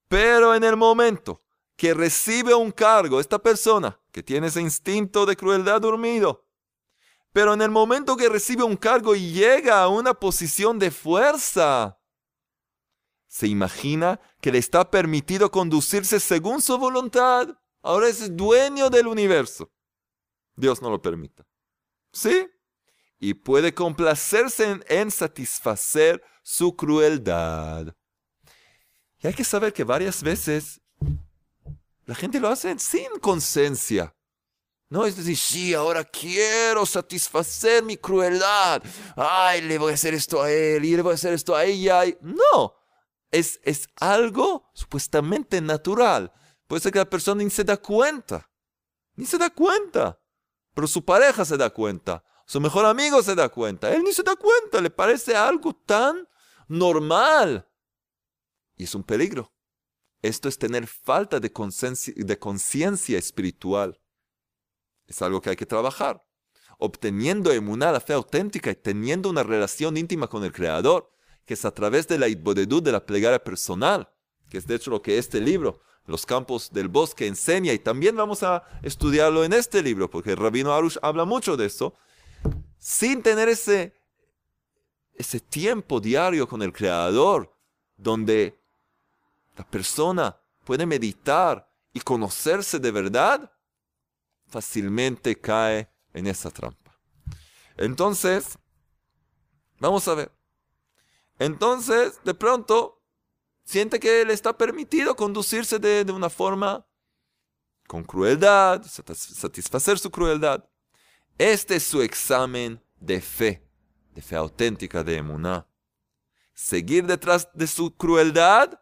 Pero 0.09 0.53
en 0.57 0.65
el 0.65 0.77
momento 0.77 1.45
que 1.81 1.95
recibe 1.95 2.53
un 2.53 2.73
cargo, 2.73 3.21
esta 3.21 3.39
persona 3.39 3.99
que 4.13 4.23
tiene 4.23 4.49
ese 4.49 4.61
instinto 4.61 5.25
de 5.25 5.35
crueldad 5.35 5.81
dormido, 5.81 6.47
pero 7.33 7.55
en 7.55 7.63
el 7.63 7.71
momento 7.71 8.19
que 8.19 8.29
recibe 8.29 8.65
un 8.65 8.77
cargo 8.77 9.15
y 9.15 9.33
llega 9.33 9.83
a 9.83 9.89
una 9.89 10.13
posición 10.13 10.79
de 10.79 10.91
fuerza, 10.91 11.99
se 13.29 13.47
imagina 13.47 14.21
que 14.43 14.53
le 14.53 14.59
está 14.59 14.91
permitido 14.91 15.51
conducirse 15.51 16.21
según 16.21 16.61
su 16.61 16.77
voluntad. 16.77 17.49
Ahora 17.81 18.09
es 18.09 18.37
dueño 18.37 18.91
del 18.91 19.07
universo. 19.07 19.73
Dios 20.57 20.83
no 20.83 20.91
lo 20.91 21.01
permita. 21.01 21.47
¿Sí? 22.13 22.47
Y 23.19 23.33
puede 23.33 23.73
complacerse 23.73 24.83
en, 24.87 25.11
satisfacer 25.11 26.23
su 26.43 26.77
crueldad. 26.77 27.97
Y 29.21 29.29
hay 29.29 29.33
que 29.33 29.45
saber 29.45 29.73
que 29.73 29.85
varias 29.85 30.23
veces 30.23 30.80
la 32.11 32.17
gente 32.17 32.41
lo 32.41 32.49
hace 32.49 32.77
sin 32.81 33.21
conciencia. 33.21 34.17
No 34.89 35.07
es 35.07 35.17
decir, 35.17 35.37
sí, 35.37 35.75
ahora 35.75 36.03
quiero 36.03 36.85
satisfacer 36.85 37.85
mi 37.85 37.97
crueldad. 37.97 38.83
Ay, 39.15 39.61
le 39.61 39.79
voy 39.79 39.93
a 39.93 39.95
hacer 39.95 40.15
esto 40.15 40.43
a 40.43 40.51
él 40.51 40.85
y 40.85 40.97
le 40.97 41.03
voy 41.03 41.13
a 41.13 41.15
hacer 41.15 41.33
esto 41.35 41.55
a 41.55 41.65
ella. 41.65 42.03
No, 42.21 42.75
es, 43.31 43.61
es 43.63 43.89
algo 44.01 44.69
supuestamente 44.75 45.61
natural. 45.61 46.33
Puede 46.67 46.83
ser 46.83 46.91
que 46.91 46.99
la 46.99 47.09
persona 47.09 47.45
ni 47.45 47.51
se 47.51 47.63
da 47.63 47.77
cuenta. 47.77 48.51
Ni 49.15 49.25
se 49.25 49.39
da 49.39 49.49
cuenta. 49.49 50.21
Pero 50.75 50.89
su 50.89 51.05
pareja 51.05 51.45
se 51.45 51.57
da 51.57 51.71
cuenta. 51.71 52.25
Su 52.45 52.61
mejor 52.61 52.87
amigo 52.87 53.23
se 53.23 53.37
da 53.37 53.49
cuenta. 53.49 53.95
Él 53.95 54.03
ni 54.03 54.13
se 54.13 54.25
da 54.25 54.35
cuenta. 54.35 54.81
Le 54.81 54.91
parece 54.91 55.37
algo 55.37 55.73
tan 55.75 56.29
normal. 56.67 57.71
Y 58.75 58.83
es 58.83 58.97
un 58.97 59.05
peligro. 59.05 59.53
Esto 60.23 60.49
es 60.49 60.59
tener 60.59 60.87
falta 60.87 61.41
de 61.41 61.51
conciencia 61.53 63.19
espiritual. 63.19 63.99
Es 65.07 65.23
algo 65.23 65.41
que 65.41 65.51
hay 65.51 65.57
que 65.57 65.67
trabajar. 65.67 66.25
Obteniendo 66.79 67.53
emuná, 67.53 67.93
la 67.93 68.01
fe 68.01 68.13
auténtica 68.13 68.71
y 68.71 68.75
teniendo 68.75 69.29
una 69.31 69.43
relación 69.43 69.97
íntima 69.97 70.29
con 70.29 70.45
el 70.45 70.53
Creador 70.53 71.11
que 71.51 71.55
es 71.55 71.65
a 71.65 71.75
través 71.75 72.07
de 72.07 72.17
la 72.17 72.29
itbodedud, 72.29 72.81
de 72.81 72.93
la 72.93 73.05
plegaria 73.05 73.43
personal, 73.43 74.09
que 74.49 74.59
es 74.59 74.69
de 74.69 74.77
hecho 74.77 74.89
lo 74.89 75.03
que 75.03 75.19
este 75.19 75.41
libro, 75.41 75.81
Los 76.07 76.25
Campos 76.25 76.71
del 76.73 76.87
Bosque, 76.87 77.27
enseña, 77.27 77.73
y 77.73 77.81
también 77.81 78.15
vamos 78.15 78.45
a 78.45 78.63
estudiarlo 78.83 79.43
en 79.43 79.53
este 79.53 79.83
libro, 79.83 80.09
porque 80.09 80.31
el 80.31 80.37
rabino 80.37 80.73
Arush 80.73 80.99
habla 81.03 81.25
mucho 81.25 81.57
de 81.57 81.67
esto, 81.67 81.97
sin 82.79 83.21
tener 83.25 83.49
ese, 83.49 83.97
ese 85.15 85.41
tiempo 85.41 85.99
diario 86.01 86.47
con 86.47 86.63
el 86.63 86.73
Creador, 86.73 87.53
donde 87.97 88.60
la 89.61 89.71
persona 89.71 90.35
puede 90.65 90.87
meditar 90.87 91.71
y 91.93 92.01
conocerse 92.01 92.79
de 92.79 92.91
verdad, 92.91 93.53
fácilmente 94.49 95.39
cae 95.39 95.93
en 96.15 96.27
esa 96.27 96.51
trampa. 96.51 96.99
Entonces, 97.77 98.59
vamos 99.79 100.09
a 100.09 100.15
ver. 100.15 100.33
Entonces, 101.39 102.21
de 102.25 102.33
pronto, 102.33 103.05
siente 103.65 104.01
que 104.01 104.25
le 104.25 104.33
está 104.33 104.57
permitido 104.57 105.15
conducirse 105.15 105.79
de, 105.79 106.11
una 106.11 106.31
forma 106.31 106.87
con 107.87 108.03
crueldad, 108.03 108.83
satisfacer 108.87 109.99
su 109.99 110.11
crueldad. 110.11 110.65
Este 111.37 111.77
es 111.77 111.83
su 111.83 112.01
examen 112.01 112.83
de 112.99 113.21
fe, 113.21 113.69
de 114.15 114.23
fe 114.23 114.37
auténtica 114.37 115.05
de 115.05 115.17
Emuná. 115.17 115.67
Seguir 116.55 117.05
detrás 117.05 117.51
de 117.53 117.67
su 117.67 117.95
crueldad 117.95 118.80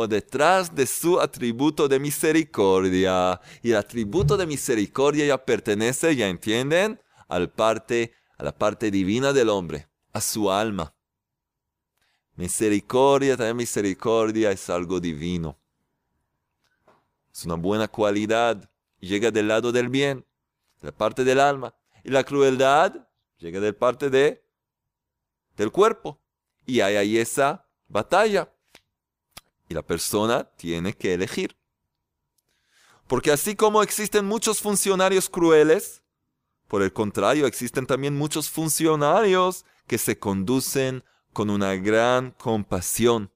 o 0.00 0.06
detrás 0.06 0.72
de 0.72 0.86
su 0.86 1.18
atributo 1.18 1.88
de 1.88 1.98
misericordia. 1.98 3.40
Y 3.64 3.72
el 3.72 3.78
atributo 3.78 4.36
de 4.36 4.46
misericordia 4.46 5.26
ya 5.26 5.44
pertenece, 5.44 6.14
ya 6.14 6.28
entienden, 6.28 7.00
al 7.26 7.50
parte, 7.50 8.14
a 8.36 8.44
la 8.44 8.56
parte 8.56 8.92
divina 8.92 9.32
del 9.32 9.48
hombre, 9.48 9.88
a 10.12 10.20
su 10.20 10.52
alma. 10.52 10.94
Misericordia, 12.36 13.36
también 13.36 13.56
misericordia 13.56 14.52
es 14.52 14.70
algo 14.70 15.00
divino. 15.00 15.58
Es 17.34 17.44
una 17.44 17.56
buena 17.56 17.88
cualidad. 17.88 18.70
Llega 19.00 19.32
del 19.32 19.48
lado 19.48 19.72
del 19.72 19.88
bien, 19.88 20.24
de 20.80 20.86
la 20.86 20.92
parte 20.92 21.24
del 21.24 21.40
alma. 21.40 21.74
Y 22.04 22.10
la 22.10 22.22
crueldad 22.22 23.08
llega 23.38 23.58
del 23.58 23.74
parte 23.74 24.10
de, 24.10 24.46
del 25.56 25.72
cuerpo. 25.72 26.20
Y 26.64 26.82
hay 26.82 26.94
ahí 26.94 27.18
esa 27.18 27.66
batalla. 27.88 28.48
Y 29.68 29.74
la 29.74 29.82
persona 29.82 30.44
tiene 30.56 30.94
que 30.94 31.14
elegir. 31.14 31.56
Porque 33.06 33.32
así 33.32 33.56
como 33.56 33.82
existen 33.82 34.26
muchos 34.26 34.60
funcionarios 34.60 35.28
crueles, 35.28 36.02
por 36.68 36.82
el 36.82 36.92
contrario, 36.92 37.46
existen 37.46 37.86
también 37.86 38.16
muchos 38.16 38.50
funcionarios 38.50 39.64
que 39.86 39.96
se 39.96 40.18
conducen 40.18 41.02
con 41.32 41.48
una 41.48 41.74
gran 41.76 42.32
compasión 42.32 43.32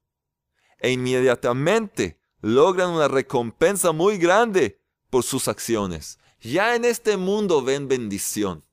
e 0.79 0.91
inmediatamente 0.91 2.19
logran 2.43 2.91
una 2.91 3.09
recompensa 3.09 3.93
muy 3.93 4.19
grande 4.19 4.81
por 5.09 5.23
sus 5.23 5.49
acciones. 5.49 6.19
Ya 6.41 6.75
en 6.75 6.85
este 6.85 7.17
mundo 7.17 7.62
ven 7.62 7.89
bendición. 7.89 8.65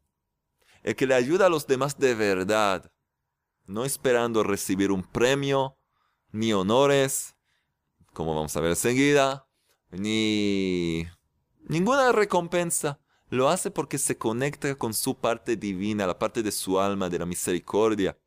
El 0.84 0.96
que 0.96 1.06
le 1.06 1.13
ayuda 1.13 1.46
a 1.46 1.50
los 1.50 1.68
demás 1.68 1.98
de 2.00 2.16
verdad, 2.16 2.92
no 3.66 3.86
esperando 3.86 4.44
recibir 4.44 4.92
un 4.92 5.04
premio, 5.04 5.78
ni 6.32 6.51
honores, 6.51 7.36
como 8.13 8.36
vamos 8.36 8.56
a 8.56 8.62
ver 8.62 8.72
enseguida, 8.72 9.48
ni 9.92 11.08
ninguna 11.68 12.12
recompensa. 12.12 13.00
Lo 13.30 13.50
hace 13.50 13.70
porque 13.70 14.00
se 14.00 14.18
conecta 14.18 14.74
con 14.75 14.94
su 14.94 15.16
parte 15.16 15.56
divina, 15.56 16.08
la 16.08 16.18
parte 16.18 16.42
de 16.42 16.51
su 16.51 16.80
alma, 16.80 17.10
de 17.10 17.20
la 17.20 17.25
misericordia. 17.25 18.18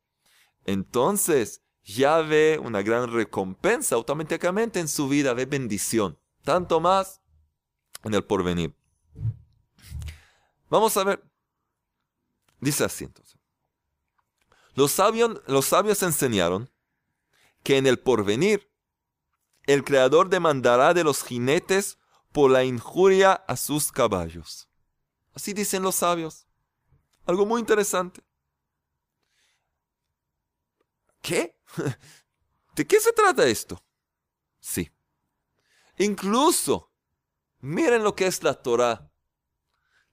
Entonces, 0.65 1.61
ya 1.83 2.19
ve 2.21 2.59
una 2.63 2.81
gran 2.81 3.11
recompensa 3.11 3.95
automáticamente 3.95 4.79
en 4.79 4.87
su 4.87 5.09
vida, 5.09 5.33
ve 5.33 5.45
bendición. 5.45 6.17
Tanto 6.43 6.79
más 6.79 7.21
en 8.03 8.13
el 8.13 8.23
porvenir. 8.23 8.75
Vamos 10.69 10.95
a 10.97 11.03
ver. 11.03 11.23
Dice 12.59 12.85
así 12.85 13.03
entonces. 13.03 13.37
Los 14.75 14.91
sabios, 14.91 15.41
los 15.47 15.65
sabios 15.65 16.01
enseñaron 16.01 16.71
que 17.61 17.77
en 17.77 17.87
el 17.87 17.99
porvenir 17.99 18.72
el 19.65 19.83
Creador 19.83 20.29
demandará 20.29 20.93
de 20.93 21.03
los 21.03 21.23
jinetes 21.23 21.97
por 22.31 22.51
la 22.51 22.63
injuria 22.63 23.33
a 23.33 23.55
sus 23.55 23.91
caballos. 23.91 24.67
Así 25.33 25.53
dicen 25.53 25.83
los 25.83 25.95
sabios. 25.95 26.47
Algo 27.25 27.45
muy 27.45 27.59
interesante. 27.59 28.23
¿Qué? 31.21 31.57
¿De 32.75 32.85
qué 32.85 32.99
se 32.99 33.13
trata 33.13 33.47
esto? 33.47 33.81
Sí. 34.59 34.91
Incluso, 35.97 36.91
miren 37.59 38.03
lo 38.03 38.15
que 38.15 38.27
es 38.27 38.43
la 38.43 38.55
Torah. 38.55 39.09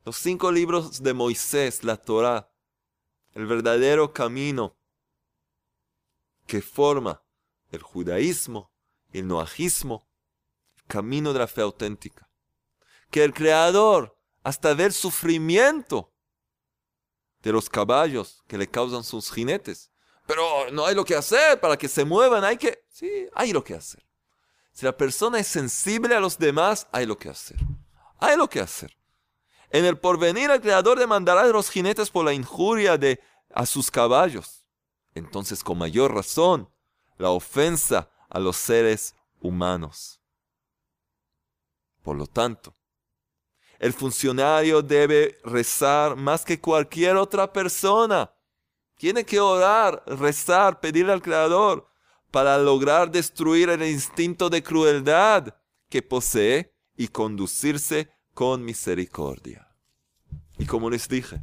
Los 0.04 0.16
cinco 0.16 0.52
libros 0.52 1.02
de 1.02 1.12
Moisés, 1.12 1.84
la 1.84 1.96
Torah, 1.96 2.50
el 3.32 3.46
verdadero 3.46 4.12
camino 4.12 4.76
que 6.46 6.62
forma 6.62 7.22
el 7.70 7.82
judaísmo, 7.82 8.72
el 9.12 9.26
noajismo, 9.26 10.08
el 10.76 10.84
camino 10.84 11.32
de 11.32 11.38
la 11.38 11.46
fe 11.46 11.62
auténtica. 11.62 12.28
Que 13.10 13.24
el 13.24 13.34
Creador, 13.34 14.16
hasta 14.42 14.74
ver 14.74 14.92
sufrimiento 14.92 16.12
de 17.42 17.52
los 17.52 17.68
caballos 17.68 18.42
que 18.46 18.58
le 18.58 18.68
causan 18.68 19.02
sus 19.02 19.32
jinetes, 19.32 19.90
pero 20.26 20.70
no 20.70 20.86
hay 20.86 20.94
lo 20.94 21.04
que 21.04 21.16
hacer 21.16 21.58
para 21.58 21.76
que 21.76 21.88
se 21.88 22.04
muevan, 22.04 22.44
hay 22.44 22.56
que, 22.56 22.84
sí, 22.88 23.26
hay 23.34 23.52
lo 23.52 23.64
que 23.64 23.74
hacer. 23.74 24.04
Si 24.72 24.86
la 24.86 24.96
persona 24.96 25.40
es 25.40 25.48
sensible 25.48 26.14
a 26.14 26.20
los 26.20 26.38
demás, 26.38 26.86
hay 26.92 27.04
lo 27.04 27.18
que 27.18 27.28
hacer. 27.28 27.58
Hay 28.18 28.36
lo 28.36 28.48
que 28.48 28.60
hacer. 28.60 28.96
En 29.70 29.84
el 29.84 29.98
porvenir 29.98 30.50
el 30.50 30.60
Creador 30.60 30.98
demandará 30.98 31.42
a 31.42 31.46
los 31.48 31.70
jinetes 31.70 32.10
por 32.10 32.24
la 32.24 32.32
injuria 32.32 32.96
de 32.96 33.20
a 33.52 33.66
sus 33.66 33.90
caballos. 33.90 34.64
Entonces, 35.14 35.64
con 35.64 35.78
mayor 35.78 36.14
razón, 36.14 36.70
la 37.18 37.30
ofensa 37.30 38.10
a 38.30 38.38
los 38.38 38.56
seres 38.56 39.14
humanos. 39.40 40.20
Por 42.02 42.16
lo 42.16 42.26
tanto, 42.26 42.74
el 43.78 43.92
funcionario 43.92 44.82
debe 44.82 45.38
rezar 45.44 46.16
más 46.16 46.44
que 46.44 46.60
cualquier 46.60 47.16
otra 47.16 47.52
persona. 47.52 48.32
Tiene 48.96 49.24
que 49.24 49.40
orar, 49.40 50.02
rezar, 50.06 50.80
pedirle 50.80 51.12
al 51.12 51.22
Creador 51.22 51.88
para 52.30 52.58
lograr 52.58 53.10
destruir 53.10 53.70
el 53.70 53.82
instinto 53.82 54.50
de 54.50 54.62
crueldad 54.62 55.54
que 55.88 56.02
posee 56.02 56.74
y 56.96 57.08
conducirse 57.08 58.10
con 58.34 58.64
misericordia. 58.64 59.66
Y 60.58 60.66
como 60.66 60.90
les 60.90 61.08
dije, 61.08 61.42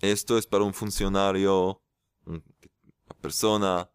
esto 0.00 0.36
es 0.36 0.46
para 0.46 0.64
un 0.64 0.74
funcionario, 0.74 1.82
una 2.26 2.42
persona 3.20 3.90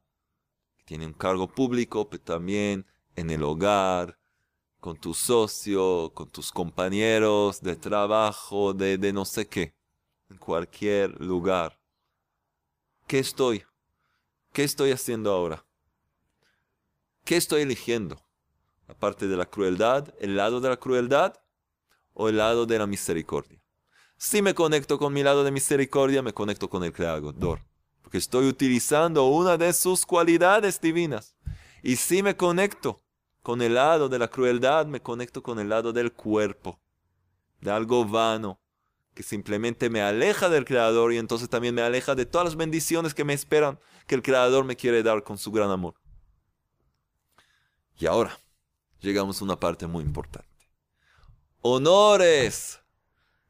tiene 0.92 1.08
un 1.08 1.14
cargo 1.14 1.48
público, 1.48 2.10
pero 2.10 2.22
también 2.22 2.86
en 3.16 3.30
el 3.30 3.44
hogar, 3.44 4.20
con 4.82 4.98
tu 4.98 5.14
socio, 5.14 6.12
con 6.14 6.30
tus 6.30 6.52
compañeros 6.52 7.62
de 7.62 7.78
trabajo, 7.78 8.74
de, 8.74 8.98
de 8.98 9.14
no 9.14 9.24
sé 9.24 9.48
qué, 9.48 9.74
en 10.30 10.36
cualquier 10.36 11.18
lugar. 11.22 11.80
¿Qué 13.08 13.20
estoy? 13.20 13.64
¿Qué 14.52 14.66
estoy 14.66 14.92
haciendo 14.92 15.32
ahora? 15.32 15.66
¿Qué 17.24 17.38
estoy 17.38 17.62
eligiendo? 17.62 18.18
aparte 18.90 19.30
de 19.30 19.38
la 19.38 19.46
crueldad, 19.46 20.14
el 20.20 20.36
lado 20.36 20.60
de 20.60 20.68
la 20.68 20.76
crueldad 20.76 21.36
o 22.12 22.28
el 22.28 22.36
lado 22.36 22.66
de 22.66 22.78
la 22.78 22.86
misericordia. 22.86 23.64
Si 24.18 24.42
me 24.42 24.54
conecto 24.54 25.00
con 25.00 25.14
mi 25.14 25.24
lado 25.24 25.46
de 25.46 25.52
misericordia, 25.52 26.22
me 26.22 26.34
conecto 26.34 26.70
con 26.70 26.84
el 26.84 26.92
Creador, 26.92 27.62
porque 28.12 28.18
estoy 28.18 28.46
utilizando 28.46 29.28
una 29.28 29.56
de 29.58 29.72
sus 29.72 30.06
cualidades 30.06 30.82
divinas. 30.82 31.34
Y 31.82 31.96
si 31.96 32.22
me 32.22 32.36
conecto 32.36 33.00
con 33.42 33.62
el 33.62 33.76
lado 33.76 34.10
de 34.10 34.20
la 34.20 34.28
crueldad, 34.28 34.86
me 34.86 35.02
conecto 35.02 35.42
con 35.42 35.60
el 35.60 35.70
lado 35.70 35.94
del 35.94 36.12
cuerpo, 36.12 36.78
de 37.62 37.72
algo 37.72 38.04
vano, 38.04 38.60
que 39.14 39.24
simplemente 39.24 39.90
me 39.90 40.02
aleja 40.02 40.50
del 40.50 40.66
Creador 40.66 41.14
y 41.14 41.20
entonces 41.20 41.48
también 41.48 41.74
me 41.74 41.84
aleja 41.84 42.14
de 42.14 42.26
todas 42.26 42.44
las 42.44 42.58
bendiciones 42.58 43.14
que 43.14 43.24
me 43.24 43.32
esperan, 43.32 43.80
que 44.08 44.16
el 44.16 44.24
Creador 44.24 44.66
me 44.66 44.76
quiere 44.76 45.04
dar 45.04 45.24
con 45.24 45.38
su 45.38 45.50
gran 45.50 45.72
amor. 45.72 45.94
Y 47.98 48.08
ahora, 48.08 48.38
llegamos 49.00 49.40
a 49.40 49.46
una 49.46 49.58
parte 49.58 49.88
muy 49.88 50.04
importante. 50.04 50.50
Honores, 51.62 52.82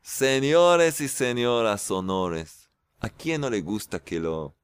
señores 0.03 1.01
y 1.01 1.07
señoras, 1.07 1.89
honores. 1.89 2.60
¿A 3.01 3.09
quién 3.09 3.41
no 3.41 3.49
le 3.49 3.61
gusta 3.61 3.99
que 3.99 4.19
lo 4.19 4.55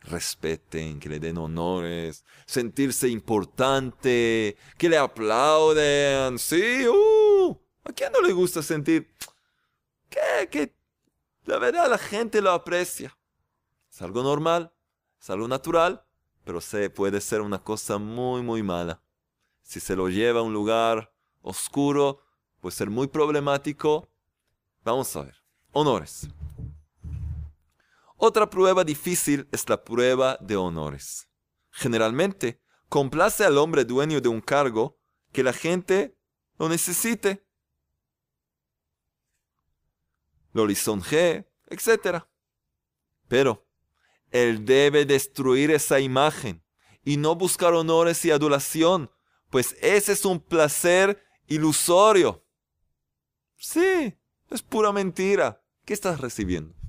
respeten, 0.00 1.00
que 1.00 1.08
le 1.08 1.18
den 1.18 1.38
honores, 1.38 2.24
sentirse 2.46 3.08
importante, 3.08 4.56
que 4.78 4.88
le 4.88 4.98
aplauden? 4.98 6.38
Sí, 6.38 6.86
uh, 6.86 7.58
¿a 7.84 7.92
quién 7.92 8.12
no 8.12 8.20
le 8.20 8.32
gusta 8.32 8.62
sentir 8.62 9.12
que, 10.08 10.48
que 10.48 10.74
la 11.44 11.58
verdad 11.58 11.90
la 11.90 11.98
gente 11.98 12.40
lo 12.40 12.52
aprecia? 12.52 13.16
Es 13.90 14.00
algo 14.02 14.22
normal, 14.22 14.72
es 15.20 15.30
algo 15.30 15.48
natural, 15.48 16.04
pero 16.44 16.60
se 16.60 16.90
puede 16.90 17.20
ser 17.20 17.40
una 17.40 17.62
cosa 17.62 17.98
muy, 17.98 18.42
muy 18.42 18.62
mala 18.62 19.02
si 19.62 19.80
se 19.80 19.96
lo 19.96 20.08
lleva 20.08 20.40
a 20.40 20.42
un 20.42 20.52
lugar 20.52 21.14
oscuro, 21.40 22.20
puede 22.60 22.76
ser 22.76 22.90
muy 22.90 23.06
problemático. 23.06 24.08
Vamos 24.84 25.14
a 25.16 25.22
ver. 25.22 25.36
Honores. 25.72 26.28
Otra 28.24 28.48
prueba 28.48 28.84
difícil 28.84 29.48
es 29.50 29.68
la 29.68 29.82
prueba 29.82 30.38
de 30.40 30.54
honores. 30.54 31.28
Generalmente, 31.72 32.62
complace 32.88 33.44
al 33.44 33.58
hombre 33.58 33.84
dueño 33.84 34.20
de 34.20 34.28
un 34.28 34.40
cargo 34.40 34.96
que 35.32 35.42
la 35.42 35.52
gente 35.52 36.16
lo 36.56 36.68
necesite. 36.68 37.44
Lo 40.52 40.68
lisonjee, 40.68 41.50
etc. 41.66 42.22
Pero 43.26 43.66
él 44.30 44.64
debe 44.64 45.04
destruir 45.04 45.72
esa 45.72 45.98
imagen 45.98 46.64
y 47.02 47.16
no 47.16 47.34
buscar 47.34 47.74
honores 47.74 48.24
y 48.24 48.30
adulación 48.30 49.10
pues 49.50 49.76
ese 49.82 50.12
es 50.12 50.24
un 50.24 50.38
placer 50.38 51.20
ilusorio. 51.48 52.46
Sí, 53.56 54.16
es 54.48 54.62
pura 54.62 54.92
mentira. 54.92 55.60
¿Qué 55.84 55.92
estás 55.92 56.20
recibiendo? 56.20 56.81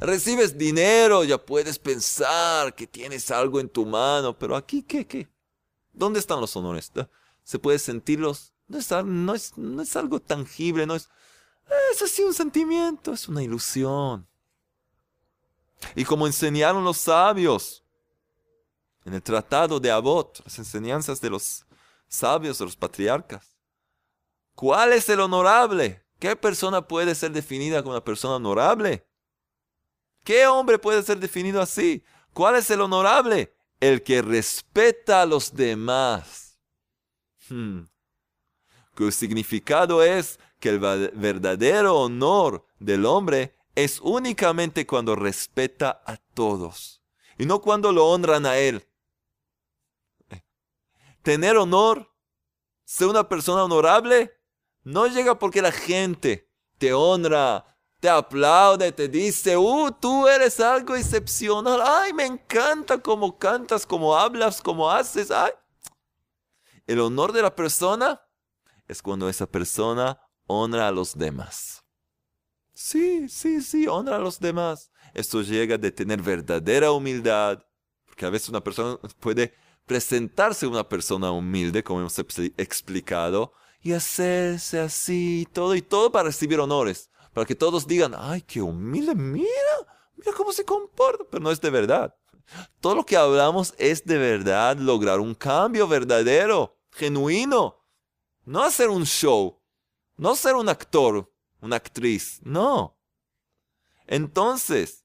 Recibes 0.00 0.56
dinero, 0.56 1.24
ya 1.24 1.38
puedes 1.38 1.78
pensar 1.78 2.74
que 2.74 2.86
tienes 2.86 3.30
algo 3.30 3.60
en 3.60 3.68
tu 3.68 3.84
mano, 3.86 4.38
pero 4.38 4.56
aquí, 4.56 4.82
¿qué? 4.82 5.06
¿Qué? 5.06 5.28
¿Dónde 5.92 6.20
están 6.20 6.40
los 6.40 6.54
honores? 6.56 6.92
¿Se 7.42 7.58
puede 7.58 7.78
sentirlos? 7.78 8.52
No 8.68 8.78
es, 9.34 9.56
no 9.56 9.82
es, 9.82 9.96
algo 9.96 10.20
tangible, 10.20 10.86
no 10.86 10.94
es... 10.94 11.08
Es 11.92 12.02
así 12.02 12.22
un 12.22 12.34
sentimiento, 12.34 13.12
es 13.12 13.28
una 13.28 13.42
ilusión. 13.42 14.26
Y 15.94 16.04
como 16.04 16.26
enseñaron 16.26 16.84
los 16.84 16.98
sabios 16.98 17.84
en 19.04 19.14
el 19.14 19.22
tratado 19.22 19.78
de 19.78 19.90
Abot, 19.90 20.42
las 20.44 20.58
enseñanzas 20.58 21.20
de 21.20 21.30
los 21.30 21.64
sabios, 22.08 22.60
los 22.60 22.76
patriarcas. 22.76 23.56
¿Cuál 24.54 24.92
es 24.92 25.08
el 25.08 25.20
honorable? 25.20 26.04
¿Qué 26.18 26.34
persona 26.34 26.86
puede 26.86 27.14
ser 27.14 27.30
definida 27.30 27.82
como 27.82 27.92
una 27.92 28.04
persona 28.04 28.36
honorable? 28.36 29.05
¿Qué 30.26 30.46
hombre 30.46 30.78
puede 30.78 31.02
ser 31.02 31.18
definido 31.18 31.62
así? 31.62 32.04
¿Cuál 32.34 32.56
es 32.56 32.70
el 32.70 32.82
honorable? 32.82 33.54
El 33.80 34.02
que 34.02 34.20
respeta 34.20 35.22
a 35.22 35.26
los 35.26 35.54
demás. 35.54 36.60
Hmm. 37.48 37.84
Cuyo 38.94 39.10
significado 39.10 40.02
es 40.02 40.38
que 40.60 40.68
el 40.68 40.78
verdadero 40.78 41.96
honor 41.96 42.66
del 42.78 43.06
hombre 43.06 43.56
es 43.74 44.00
únicamente 44.00 44.86
cuando 44.86 45.16
respeta 45.16 46.02
a 46.04 46.18
todos 46.34 47.02
y 47.38 47.46
no 47.46 47.62
cuando 47.62 47.92
lo 47.92 48.06
honran 48.06 48.44
a 48.44 48.58
él 48.58 48.86
tener 51.26 51.56
honor, 51.56 52.14
ser 52.84 53.08
una 53.08 53.28
persona 53.28 53.64
honorable, 53.64 54.32
no 54.84 55.08
llega 55.08 55.36
porque 55.36 55.60
la 55.60 55.72
gente 55.72 56.48
te 56.78 56.92
honra, 56.92 57.75
te 58.00 58.08
aplaude, 58.08 58.92
te 58.92 59.08
dice, 59.08 59.56
uh, 59.56 59.90
tú 59.90 60.28
eres 60.28 60.60
algo 60.60 60.94
excepcional, 60.94 61.80
ay, 61.84 62.12
me 62.12 62.26
encanta 62.26 62.98
cómo 62.98 63.38
cantas, 63.38 63.86
cómo 63.86 64.16
hablas, 64.16 64.60
cómo 64.60 64.90
haces, 64.90 65.30
ay. 65.30 65.52
El 66.86 67.00
honor 67.00 67.32
de 67.32 67.42
la 67.42 67.54
persona 67.54 68.20
es 68.86 69.02
cuando 69.02 69.28
esa 69.28 69.46
persona 69.46 70.20
honra 70.46 70.88
a 70.88 70.92
los 70.92 71.16
demás. 71.16 71.82
Sí, 72.72 73.28
sí, 73.28 73.62
sí, 73.62 73.88
honra 73.88 74.16
a 74.16 74.20
los 74.20 74.38
demás. 74.38 74.90
Esto 75.14 75.40
llega 75.42 75.78
de 75.78 75.90
tener 75.90 76.20
verdadera 76.20 76.92
humildad, 76.92 77.64
porque 78.04 78.26
a 78.26 78.30
veces 78.30 78.50
una 78.50 78.62
persona 78.62 78.98
puede 79.18 79.54
presentarse 79.86 80.66
una 80.66 80.86
persona 80.86 81.30
humilde, 81.30 81.82
como 81.82 82.00
hemos 82.00 82.18
explicado, 82.18 83.52
y 83.80 83.92
hacerse 83.92 84.80
así, 84.80 85.48
todo 85.52 85.74
y 85.74 85.82
todo 85.82 86.12
para 86.12 86.28
recibir 86.28 86.60
honores, 86.60 87.10
para 87.36 87.44
que 87.44 87.54
todos 87.54 87.86
digan, 87.86 88.14
ay, 88.16 88.40
qué 88.40 88.62
humilde, 88.62 89.14
mira, 89.14 89.50
mira 90.16 90.32
cómo 90.34 90.54
se 90.54 90.64
comporta, 90.64 91.22
pero 91.30 91.42
no 91.42 91.50
es 91.50 91.60
de 91.60 91.68
verdad. 91.68 92.16
Todo 92.80 92.94
lo 92.94 93.04
que 93.04 93.14
hablamos 93.14 93.74
es 93.76 94.06
de 94.06 94.16
verdad 94.16 94.78
lograr 94.78 95.20
un 95.20 95.34
cambio 95.34 95.86
verdadero, 95.86 96.78
genuino, 96.92 97.84
no 98.46 98.62
hacer 98.62 98.88
un 98.88 99.04
show, 99.04 99.60
no 100.16 100.34
ser 100.34 100.54
un 100.54 100.70
actor, 100.70 101.30
una 101.60 101.76
actriz, 101.76 102.40
no. 102.42 102.98
Entonces, 104.06 105.04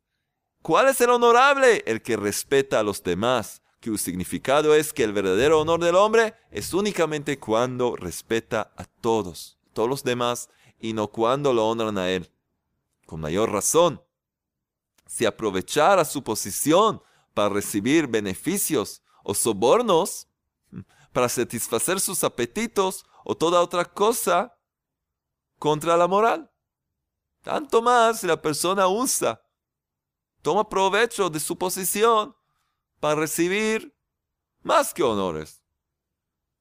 ¿cuál 0.61 0.87
es 0.87 1.01
el 1.01 1.09
honorable? 1.09 1.83
El 1.85 2.01
que 2.01 2.15
respeta 2.15 2.79
a 2.79 2.83
los 2.83 3.03
demás, 3.03 3.61
cuyo 3.83 3.97
significado 3.97 4.73
es 4.73 4.93
que 4.93 5.03
el 5.03 5.11
verdadero 5.11 5.59
honor 5.59 5.83
del 5.83 5.95
hombre 5.95 6.35
es 6.49 6.73
únicamente 6.73 7.37
cuando 7.39 7.97
respeta 7.97 8.71
a 8.77 8.85
todos, 8.85 9.59
todos 9.73 9.89
los 9.89 10.05
demás, 10.05 10.49
no 10.81 11.07
cuando 11.07 11.53
lo 11.53 11.67
honran 11.67 11.97
a 11.97 12.09
él. 12.09 12.31
Con 13.05 13.21
mayor 13.21 13.51
razón, 13.51 14.01
si 15.05 15.25
aprovechara 15.25 16.05
su 16.05 16.23
posición 16.23 17.01
para 17.33 17.49
recibir 17.49 18.07
beneficios 18.07 19.01
o 19.23 19.33
sobornos, 19.33 20.27
para 21.13 21.29
satisfacer 21.29 21.99
sus 21.99 22.23
apetitos 22.23 23.05
o 23.23 23.35
toda 23.35 23.61
otra 23.61 23.85
cosa 23.85 24.57
contra 25.59 25.97
la 25.97 26.07
moral. 26.07 26.51
Tanto 27.41 27.81
más 27.81 28.21
si 28.21 28.27
la 28.27 28.41
persona 28.41 28.87
usa, 28.87 29.41
toma 30.41 30.67
provecho 30.67 31.29
de 31.29 31.39
su 31.39 31.57
posición 31.57 32.35
para 32.99 33.15
recibir 33.15 33.95
más 34.61 34.93
que 34.93 35.03
honores. 35.03 35.61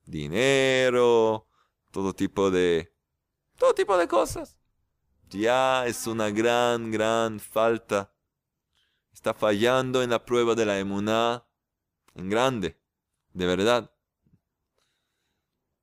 Dinero, 0.04 1.46
todo 1.90 2.14
tipo 2.14 2.50
de 2.50 2.89
todo 3.61 3.75
tipo 3.75 3.96
de 3.99 4.09
cosas. 4.09 4.57
Ya 5.29 5.87
es 5.87 6.07
una 6.07 6.31
gran, 6.31 6.90
gran 6.90 7.38
falta. 7.38 8.12
Está 9.12 9.35
fallando 9.35 10.03
en 10.03 10.11
la 10.11 10.25
prueba 10.25 10.55
de 10.55 10.64
la 10.64 10.79
emuná 10.79 11.46
en 12.14 12.31
grande, 12.31 12.81
de 13.35 13.46
verdad. 13.46 13.92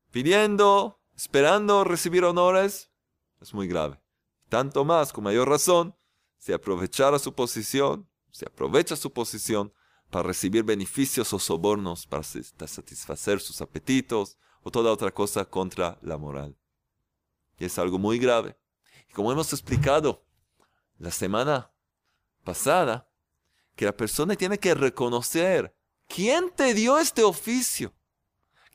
Pidiendo, 0.10 1.00
esperando 1.16 1.84
recibir 1.84 2.24
honores, 2.26 2.92
es 3.40 3.54
muy 3.54 3.68
grave. 3.68 4.02
Tanto 4.50 4.84
más, 4.84 5.14
con 5.14 5.26
mayor 5.26 5.48
razón, 5.48 5.96
si 6.38 6.54
aprovechara 6.54 7.20
su 7.20 7.36
posición, 7.36 8.10
si 8.32 8.46
aprovecha 8.46 8.96
su 8.96 9.14
posición 9.14 9.72
para 10.10 10.24
recibir 10.24 10.64
beneficios 10.64 11.32
o 11.32 11.38
sobornos, 11.38 12.08
para 12.08 12.24
satisfacer 12.24 13.40
sus 13.40 13.62
apetitos 13.62 14.38
o 14.64 14.72
toda 14.72 14.92
otra 14.92 15.12
cosa 15.12 15.46
contra 15.46 16.00
la 16.02 16.18
moral. 16.18 16.58
Y 17.58 17.66
es 17.66 17.78
algo 17.80 17.98
muy 17.98 18.20
grave. 18.20 18.58
Y 19.10 19.14
como 19.14 19.32
hemos 19.32 19.52
explicado 19.52 20.26
la 20.98 21.12
semana 21.12 21.72
pasada, 22.44 23.10
que 23.76 23.86
la 23.86 23.96
persona 23.96 24.36
tiene 24.36 24.58
que 24.58 24.74
reconocer 24.74 25.76
quién 26.08 26.52
te 26.52 26.74
dio 26.74 26.98
este 26.98 27.24
oficio, 27.24 27.94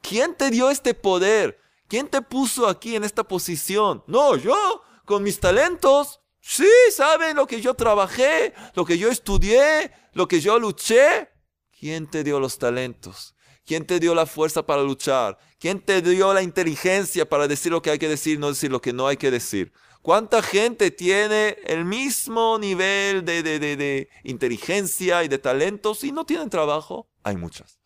quién 0.01 0.37
te 0.37 0.51
dio 0.51 0.71
este 0.71 0.95
poder, 0.95 1.59
quién 1.88 2.09
te 2.09 2.23
puso 2.23 2.68
aquí 2.68 2.97
en 2.97 3.05
esta 3.05 3.25
posición. 3.25 4.05
No, 4.07 4.37
yo, 4.37 4.83
con 5.05 5.23
mis 5.23 5.40
talentos, 5.40 6.23
Sí, 6.45 6.68
¿saben 6.90 7.37
lo 7.37 7.47
que 7.47 7.61
yo 7.61 7.75
trabajé, 7.75 8.53
lo 8.75 8.85
que 8.85 8.99
yo 8.99 9.09
estudié, 9.09 9.92
lo 10.12 10.27
que 10.27 10.40
yo 10.40 10.59
luché? 10.59 11.31
¿Quién 11.71 12.11
te 12.11 12.25
dio 12.25 12.40
los 12.40 12.59
talentos? 12.59 13.37
¿Quién 13.64 13.87
te 13.87 14.01
dio 14.01 14.12
la 14.12 14.27
fuerza 14.27 14.66
para 14.66 14.83
luchar? 14.83 15.38
¿Quién 15.62 15.79
te 15.79 16.03
dio 16.03 16.35
la 16.35 16.42
inteligencia 16.42 17.29
para 17.29 17.46
decir 17.46 17.70
lo 17.70 17.81
que 17.83 17.90
hay 17.90 17.98
que 18.01 18.09
decir, 18.09 18.37
no 18.37 18.48
decir 18.48 18.72
lo 18.72 18.81
que 18.81 18.92
no 18.92 19.07
hay 19.07 19.16
que 19.16 19.31
decir? 19.31 19.72
¿Cuánta 20.03 20.42
gente 20.42 20.90
tiene 20.90 21.57
el 21.62 21.85
mismo 21.85 22.59
nivel 22.59 23.25
de, 23.25 23.44
de, 23.44 24.09
inteligencia 24.25 25.22
y 25.22 25.29
de 25.29 25.38
talentos 25.38 26.03
y 26.03 26.11
no 26.11 26.27
tienen 26.27 26.51
trabajo? 26.51 27.09
Hay 27.22 27.37
muchas. 27.37 27.79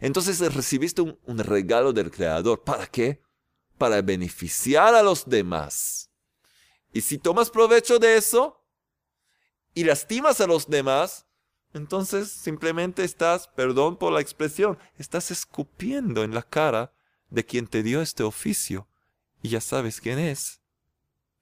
Entonces 0.00 0.40
recibiste 0.54 1.02
un 1.02 1.38
regalo 1.38 1.92
del 1.92 2.10
Creador. 2.10 2.64
¿Para 2.64 2.86
qué? 2.86 3.20
Para 3.76 4.00
beneficiar 4.00 4.94
a 4.94 5.02
los 5.02 5.28
demás. 5.28 6.10
Y 6.94 7.02
si 7.02 7.18
tomas 7.18 7.50
provecho 7.50 7.98
de 7.98 8.16
eso 8.16 8.64
y 9.74 9.84
lastimas 9.84 10.40
a 10.40 10.46
los 10.46 10.66
demás, 10.66 11.25
entonces 11.76 12.30
simplemente 12.30 13.04
estás, 13.04 13.48
perdón 13.48 13.96
por 13.96 14.12
la 14.12 14.20
expresión, 14.20 14.78
estás 14.96 15.30
escupiendo 15.30 16.24
en 16.24 16.34
la 16.34 16.42
cara 16.42 16.92
de 17.28 17.44
quien 17.44 17.66
te 17.66 17.82
dio 17.82 18.00
este 18.00 18.22
oficio. 18.22 18.88
Y 19.42 19.50
ya 19.50 19.60
sabes 19.60 20.00
quién 20.00 20.18
es. 20.18 20.60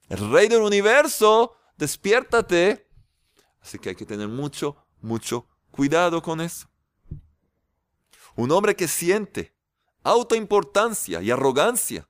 El 0.08 0.30
rey 0.30 0.48
del 0.48 0.62
universo, 0.62 1.56
despiértate. 1.76 2.88
Así 3.60 3.78
que 3.78 3.90
hay 3.90 3.94
que 3.94 4.04
tener 4.04 4.28
mucho, 4.28 4.76
mucho 5.00 5.48
cuidado 5.70 6.20
con 6.20 6.40
eso. 6.40 6.68
Un 8.36 8.50
hombre 8.50 8.74
que 8.74 8.88
siente 8.88 9.54
autoimportancia 10.02 11.22
y 11.22 11.30
arrogancia, 11.30 12.08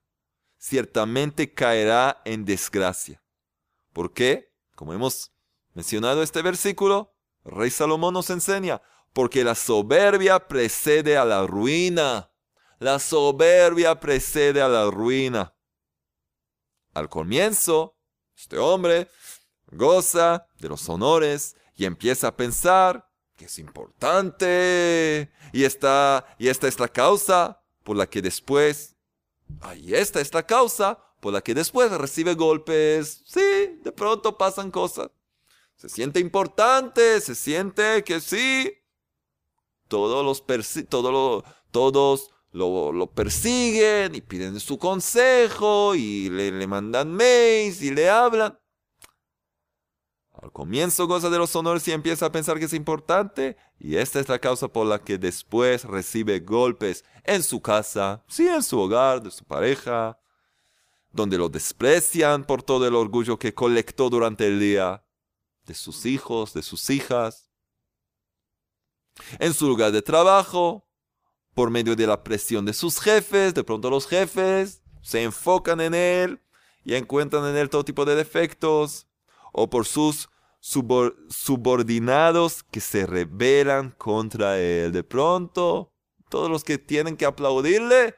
ciertamente 0.56 1.52
caerá 1.52 2.22
en 2.24 2.44
desgracia. 2.44 3.22
¿Por 3.92 4.12
qué? 4.12 4.52
Como 4.74 4.94
hemos 4.94 5.32
mencionado 5.74 6.22
este 6.22 6.42
versículo, 6.42 7.13
rey 7.44 7.70
Salomón 7.70 8.14
nos 8.14 8.30
enseña, 8.30 8.80
porque 9.12 9.44
la 9.44 9.54
soberbia 9.54 10.48
precede 10.48 11.16
a 11.16 11.24
la 11.24 11.46
ruina. 11.46 12.30
La 12.78 12.98
soberbia 12.98 14.00
precede 14.00 14.60
a 14.60 14.68
la 14.68 14.90
ruina. 14.90 15.54
Al 16.92 17.08
comienzo, 17.08 17.96
este 18.36 18.58
hombre 18.58 19.08
goza 19.70 20.46
de 20.58 20.68
los 20.68 20.88
honores 20.88 21.56
y 21.76 21.84
empieza 21.84 22.28
a 22.28 22.36
pensar 22.36 23.08
que 23.36 23.46
es 23.46 23.58
importante 23.58 25.32
y 25.52 25.64
esta, 25.64 26.24
y 26.38 26.48
esta 26.48 26.68
es 26.68 26.78
la 26.78 26.88
causa 26.88 27.60
por 27.82 27.96
la 27.96 28.06
que 28.06 28.22
después, 28.22 28.96
y 29.76 29.94
esta 29.94 30.20
es 30.20 30.32
la 30.32 30.44
causa 30.44 30.98
por 31.20 31.32
la 31.32 31.40
que 31.40 31.54
después 31.54 31.90
recibe 31.90 32.34
golpes. 32.34 33.22
Sí, 33.26 33.80
de 33.82 33.92
pronto 33.92 34.36
pasan 34.36 34.70
cosas. 34.70 35.10
Se 35.76 35.88
siente 35.88 36.20
importante, 36.20 37.20
se 37.20 37.34
siente 37.34 38.04
que 38.04 38.20
sí. 38.20 38.72
Todos 39.88 40.24
los 40.24 40.44
todos, 40.88 41.44
todos 41.70 42.30
lo, 42.52 43.10
persiguen 43.14 44.14
y 44.14 44.20
piden 44.20 44.58
su 44.60 44.78
consejo 44.78 45.94
y 45.94 46.30
le, 46.30 46.50
le 46.52 46.66
mandan 46.66 47.12
mails 47.12 47.82
y 47.82 47.90
le 47.90 48.08
hablan. 48.08 48.58
Al 50.32 50.52
comienzo 50.52 51.06
goza 51.06 51.30
de 51.30 51.38
los 51.38 51.54
honores 51.54 51.86
y 51.88 51.92
empieza 51.92 52.26
a 52.26 52.32
pensar 52.32 52.58
que 52.58 52.64
es 52.64 52.74
importante 52.74 53.56
y 53.78 53.96
esta 53.96 54.20
es 54.20 54.28
la 54.28 54.38
causa 54.38 54.68
por 54.68 54.86
la 54.86 54.98
que 54.98 55.16
después 55.16 55.84
recibe 55.84 56.40
golpes 56.40 57.04
en 57.24 57.42
su 57.42 57.60
casa, 57.62 58.24
sí, 58.28 58.46
en 58.48 58.62
su 58.62 58.78
hogar, 58.78 59.22
de 59.22 59.30
su 59.30 59.44
pareja, 59.44 60.18
donde 61.12 61.38
lo 61.38 61.48
desprecian 61.48 62.44
por 62.44 62.62
todo 62.62 62.86
el 62.86 62.94
orgullo 62.94 63.38
que 63.38 63.54
colectó 63.54 64.10
durante 64.10 64.46
el 64.46 64.58
día, 64.58 65.04
de 65.66 65.74
sus 65.74 66.06
hijos, 66.06 66.54
de 66.54 66.62
sus 66.62 66.90
hijas. 66.90 67.50
En 69.38 69.54
su 69.54 69.68
lugar 69.68 69.92
de 69.92 70.02
trabajo, 70.02 70.88
por 71.54 71.70
medio 71.70 71.94
de 71.94 72.06
la 72.06 72.22
presión 72.22 72.64
de 72.64 72.72
sus 72.72 72.98
jefes, 72.98 73.54
de 73.54 73.64
pronto 73.64 73.90
los 73.90 74.06
jefes 74.06 74.82
se 75.02 75.22
enfocan 75.22 75.80
en 75.80 75.94
él 75.94 76.42
y 76.84 76.94
encuentran 76.94 77.46
en 77.46 77.56
él 77.56 77.70
todo 77.70 77.84
tipo 77.84 78.04
de 78.04 78.16
defectos, 78.16 79.06
o 79.52 79.70
por 79.70 79.86
sus 79.86 80.28
subordinados 80.60 82.64
que 82.64 82.80
se 82.80 83.06
rebelan 83.06 83.92
contra 83.92 84.58
él. 84.58 84.90
De 84.90 85.04
pronto, 85.04 85.92
todos 86.28 86.50
los 86.50 86.64
que 86.64 86.78
tienen 86.78 87.16
que 87.16 87.26
aplaudirle 87.26 88.16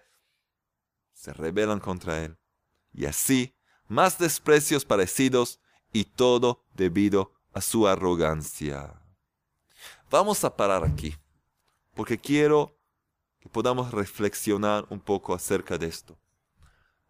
se 1.13 1.33
rebelan 1.33 1.81
contra 1.81 2.25
él 2.25 2.39
y 2.97 3.05
así 3.05 3.55
más 3.89 4.19
desprecios 4.19 4.85
parecidos 4.85 5.61
y 5.93 6.05
todo 6.05 6.65
debido 6.75 7.35
a 7.57 7.63
su 7.63 7.89
arrogancia. 7.89 9.01
Vamos 10.11 10.45
a 10.45 10.55
parar 10.55 10.85
aquí, 10.85 11.17
porque 11.95 12.19
quiero 12.19 12.79
que 13.41 13.49
podamos 13.49 13.93
reflexionar 13.93 14.87
un 14.91 15.01
poco 15.01 15.33
acerca 15.33 15.79
de 15.79 15.87
esto. 15.87 16.19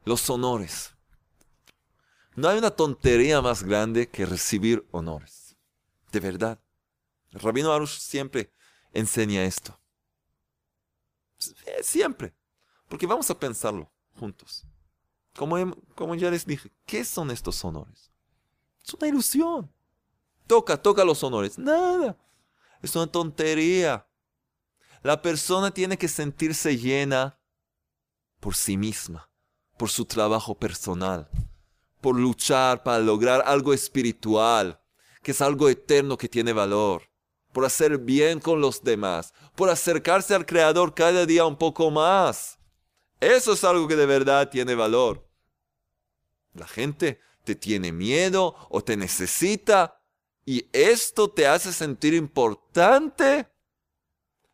Los 0.04 0.30
honores. 0.30 0.94
No 2.36 2.48
hay 2.48 2.58
una 2.58 2.70
tontería 2.70 3.42
más 3.42 3.64
grande 3.64 4.08
que 4.08 4.24
recibir 4.24 4.86
honores. 4.92 5.56
De 6.12 6.20
verdad. 6.20 6.60
El 7.32 7.40
rabino 7.40 7.72
Arush 7.72 7.98
siempre 7.98 8.52
enseña 8.92 9.42
esto. 9.42 9.76
Siempre. 11.82 12.36
Porque 12.88 13.08
vamos 13.08 13.28
a 13.30 13.38
pensarlo 13.40 13.90
juntos. 14.16 14.64
Como, 15.34 15.76
como 15.96 16.14
ya 16.14 16.30
les 16.30 16.46
dije, 16.46 16.70
¿qué 16.84 17.04
son 17.04 17.32
estos 17.32 17.64
honores? 17.64 18.12
Es 18.86 18.94
una 18.94 19.08
ilusión. 19.08 19.75
Toca, 20.46 20.76
toca 20.76 21.04
los 21.04 21.22
honores. 21.22 21.58
Nada. 21.58 22.16
Es 22.82 22.94
una 22.94 23.06
tontería. 23.06 24.06
La 25.02 25.20
persona 25.20 25.70
tiene 25.70 25.96
que 25.96 26.08
sentirse 26.08 26.76
llena 26.76 27.38
por 28.40 28.54
sí 28.54 28.76
misma, 28.76 29.28
por 29.76 29.90
su 29.90 30.04
trabajo 30.04 30.54
personal, 30.54 31.28
por 32.00 32.18
luchar 32.18 32.82
para 32.82 32.98
lograr 32.98 33.42
algo 33.46 33.72
espiritual, 33.72 34.80
que 35.22 35.32
es 35.32 35.40
algo 35.40 35.68
eterno 35.68 36.16
que 36.16 36.28
tiene 36.28 36.52
valor, 36.52 37.10
por 37.52 37.64
hacer 37.64 37.98
bien 37.98 38.40
con 38.40 38.60
los 38.60 38.82
demás, 38.82 39.32
por 39.54 39.70
acercarse 39.70 40.34
al 40.34 40.46
Creador 40.46 40.94
cada 40.94 41.26
día 41.26 41.44
un 41.44 41.56
poco 41.56 41.90
más. 41.90 42.58
Eso 43.20 43.52
es 43.54 43.64
algo 43.64 43.88
que 43.88 43.96
de 43.96 44.06
verdad 44.06 44.50
tiene 44.50 44.74
valor. 44.74 45.28
La 46.52 46.66
gente 46.66 47.20
te 47.44 47.54
tiene 47.54 47.92
miedo 47.92 48.54
o 48.70 48.82
te 48.82 48.96
necesita 48.96 49.95
y 50.46 50.68
esto 50.72 51.28
te 51.28 51.46
hace 51.46 51.72
sentir 51.72 52.14
importante. 52.14 53.48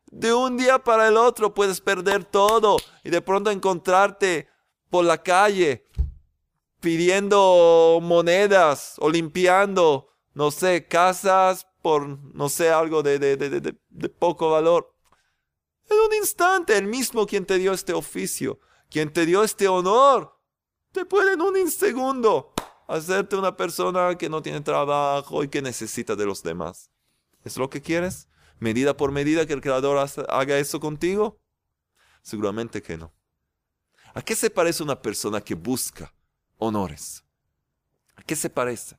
De 0.07 0.33
un 0.33 0.57
día 0.57 0.83
para 0.83 1.09
el 1.09 1.17
otro 1.17 1.55
puedes 1.55 1.81
perder 1.81 2.25
todo 2.25 2.79
y 3.05 3.11
de 3.11 3.21
pronto 3.21 3.51
encontrarte 3.51 4.49
por 4.91 5.05
la 5.05 5.23
calle 5.23 5.87
pidiendo 6.81 7.99
monedas 8.03 8.97
o 8.99 9.09
limpiando, 9.09 10.09
no 10.35 10.51
sé, 10.51 10.89
casas 10.89 11.67
por, 11.83 12.09
no 12.35 12.49
sé, 12.49 12.71
algo 12.71 13.03
de, 13.03 13.19
de, 13.19 13.37
de, 13.37 13.61
de, 13.89 14.09
poco 14.09 14.51
valor. 14.51 14.95
En 15.89 15.99
un 15.99 16.15
instante, 16.15 16.77
el 16.77 16.87
mismo 16.87 17.27
quien 17.27 17.47
te 17.47 17.59
dio 17.59 17.73
este 17.73 17.93
oficio, 17.93 18.59
quien 18.91 19.13
te 19.13 19.27
dio 19.27 19.45
este 19.45 19.69
honor, 19.69 20.39
te 20.91 21.05
puede 21.05 21.35
en 21.35 21.43
un 21.43 21.71
segundo 21.71 22.52
hacerte 22.97 23.37
una 23.37 23.57
persona 23.57 24.17
que 24.17 24.29
no 24.29 24.43
tiene 24.43 24.61
trabajo 24.61 25.43
y 25.43 25.49
que 25.49 25.63
necesita 25.63 26.15
de 26.15 26.27
los 26.27 26.43
demás. 26.43 26.91
¿Es 27.45 27.57
lo 27.57 27.71
que 27.71 27.81
quieres? 27.81 28.29
¿Medida 28.59 28.97
por 28.97 29.11
medida 29.11 29.47
que 29.47 29.55
el 29.55 29.61
Creador 29.61 30.07
haga 30.29 30.59
eso 30.59 30.79
contigo? 30.79 31.41
Seguramente 32.23 32.83
que 32.83 32.97
no. 32.97 33.13
¿A 34.15 34.23
qué 34.23 34.37
se 34.37 34.51
parece 34.51 34.83
una 34.83 35.01
persona 35.01 35.41
que 35.41 35.55
busca 35.55 36.15
honores? 36.59 37.25
¿A 38.15 38.23
qué 38.23 38.37
se 38.37 38.51
parece? 38.51 38.99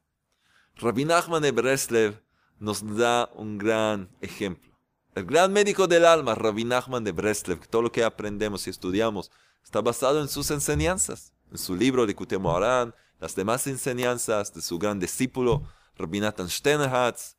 Rabbi 0.76 1.06
Nachman 1.06 1.44
de 1.44 1.52
Breslev 1.52 2.22
nos 2.60 2.84
da 2.98 3.30
un 3.36 3.58
gran 3.58 4.10
ejemplo. 4.22 4.74
El 5.14 5.26
gran 5.26 5.54
médico 5.54 5.88
del 5.88 6.06
alma, 6.06 6.34
Rabbi 6.34 6.64
Nachman 6.64 7.04
de 7.04 7.12
Breslev, 7.12 7.68
todo 7.68 7.84
lo 7.84 7.92
que 7.92 8.04
aprendemos 8.04 8.66
y 8.66 8.72
estudiamos 8.72 9.32
está 9.64 9.82
basado 9.82 10.20
en 10.20 10.28
sus 10.28 10.50
enseñanzas, 10.50 11.32
en 11.52 11.60
su 11.60 11.76
libro 11.76 12.08
de 12.08 12.16
Kutemoharan, 12.16 12.94
las 13.24 13.36
demás 13.36 13.68
enseñanzas 13.68 14.54
de 14.54 14.62
su 14.62 14.78
gran 14.78 15.00
discípulo, 15.00 15.64
Rabbi 15.96 16.20
Nathan 16.20 16.50
Steinerhatz. 16.50 17.38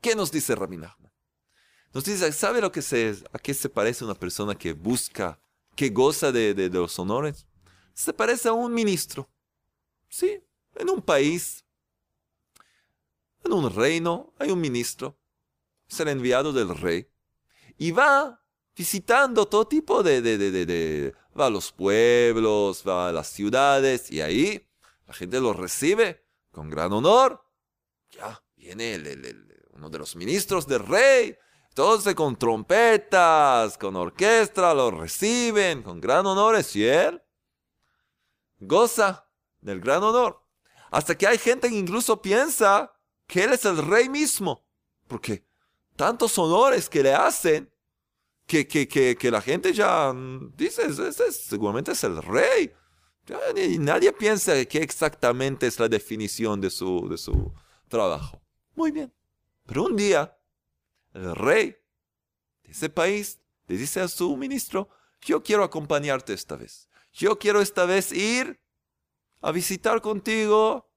¿Qué 0.00 0.16
nos 0.16 0.32
dice 0.32 0.56
Rabbi? 0.56 0.78
Nos 1.92 2.04
dice, 2.04 2.32
¿sabe 2.32 2.60
lo 2.60 2.72
que 2.72 2.82
se, 2.82 3.16
a 3.32 3.38
qué 3.38 3.54
se 3.54 3.68
parece 3.68 4.04
una 4.04 4.16
persona 4.16 4.56
que 4.56 4.72
busca, 4.72 5.40
que 5.76 5.90
goza 5.90 6.32
de, 6.32 6.54
de 6.54 6.68
los 6.70 6.98
honores? 6.98 7.46
Se 7.92 8.12
parece 8.12 8.48
a 8.48 8.52
un 8.52 8.74
ministro. 8.74 9.30
Sí, 10.08 10.42
en 10.74 10.90
un 10.90 11.00
país, 11.00 11.64
en 13.44 13.52
un 13.52 13.72
reino, 13.72 14.34
hay 14.40 14.50
un 14.50 14.60
ministro, 14.60 15.16
es 15.88 16.00
el 16.00 16.08
enviado 16.08 16.52
del 16.52 16.76
rey, 16.76 17.08
y 17.78 17.92
va 17.92 18.44
visitando 18.74 19.46
todo 19.46 19.68
tipo 19.68 20.02
de, 20.02 21.14
va 21.38 21.46
a 21.46 21.50
los 21.50 21.72
pueblos, 21.72 22.82
va 22.86 23.08
a 23.08 23.12
las 23.12 23.28
ciudades 23.28 24.10
y 24.10 24.20
ahí 24.20 24.66
la 25.06 25.14
gente 25.14 25.40
lo 25.40 25.52
recibe 25.52 26.24
con 26.50 26.70
gran 26.70 26.92
honor. 26.92 27.44
Ya 28.10 28.42
viene 28.56 29.02
uno 29.72 29.90
de 29.90 29.98
los 29.98 30.16
ministros 30.16 30.66
del 30.66 30.86
rey, 30.86 31.36
entonces 31.68 32.14
con 32.14 32.36
trompetas, 32.36 33.76
con 33.76 33.96
orquesta, 33.96 34.72
lo 34.74 34.90
reciben 34.90 35.82
con 35.82 36.00
gran 36.00 36.24
honor 36.26 36.56
y 36.74 36.84
él 36.84 37.20
goza 38.60 39.28
del 39.60 39.80
gran 39.80 40.02
honor. 40.02 40.42
Hasta 40.90 41.16
que 41.16 41.26
hay 41.26 41.38
gente 41.38 41.68
que 41.68 41.76
incluso 41.76 42.22
piensa 42.22 42.92
que 43.26 43.44
él 43.44 43.52
es 43.52 43.64
el 43.64 43.78
rey 43.78 44.08
mismo, 44.08 44.64
porque 45.08 45.44
tantos 45.96 46.38
honores 46.38 46.88
que 46.88 47.02
le 47.02 47.14
hacen 47.14 47.73
que, 48.46 48.66
que, 48.66 48.86
que, 48.86 49.16
que 49.16 49.30
la 49.30 49.40
gente 49.40 49.72
ya 49.72 50.12
dice, 50.56 50.86
ese, 50.86 51.32
seguramente 51.32 51.92
es 51.92 52.04
el 52.04 52.22
rey. 52.22 52.72
Y 53.56 53.78
nadie 53.78 54.12
piensa 54.12 54.64
que 54.66 54.78
exactamente 54.78 55.66
es 55.66 55.78
la 55.78 55.88
definición 55.88 56.60
de 56.60 56.70
su, 56.70 57.08
de 57.08 57.16
su 57.16 57.52
trabajo. 57.88 58.42
Muy 58.74 58.90
bien. 58.90 59.12
Pero 59.66 59.84
un 59.84 59.96
día, 59.96 60.36
el 61.14 61.34
rey 61.34 61.76
de 62.64 62.72
ese 62.72 62.90
país 62.90 63.40
le 63.66 63.78
dice 63.78 64.00
a 64.00 64.08
su 64.08 64.36
ministro, 64.36 64.90
yo 65.22 65.42
quiero 65.42 65.64
acompañarte 65.64 66.34
esta 66.34 66.56
vez. 66.56 66.90
Yo 67.12 67.38
quiero 67.38 67.62
esta 67.62 67.86
vez 67.86 68.12
ir 68.12 68.60
a 69.40 69.52
visitar 69.52 70.02
contigo 70.02 70.90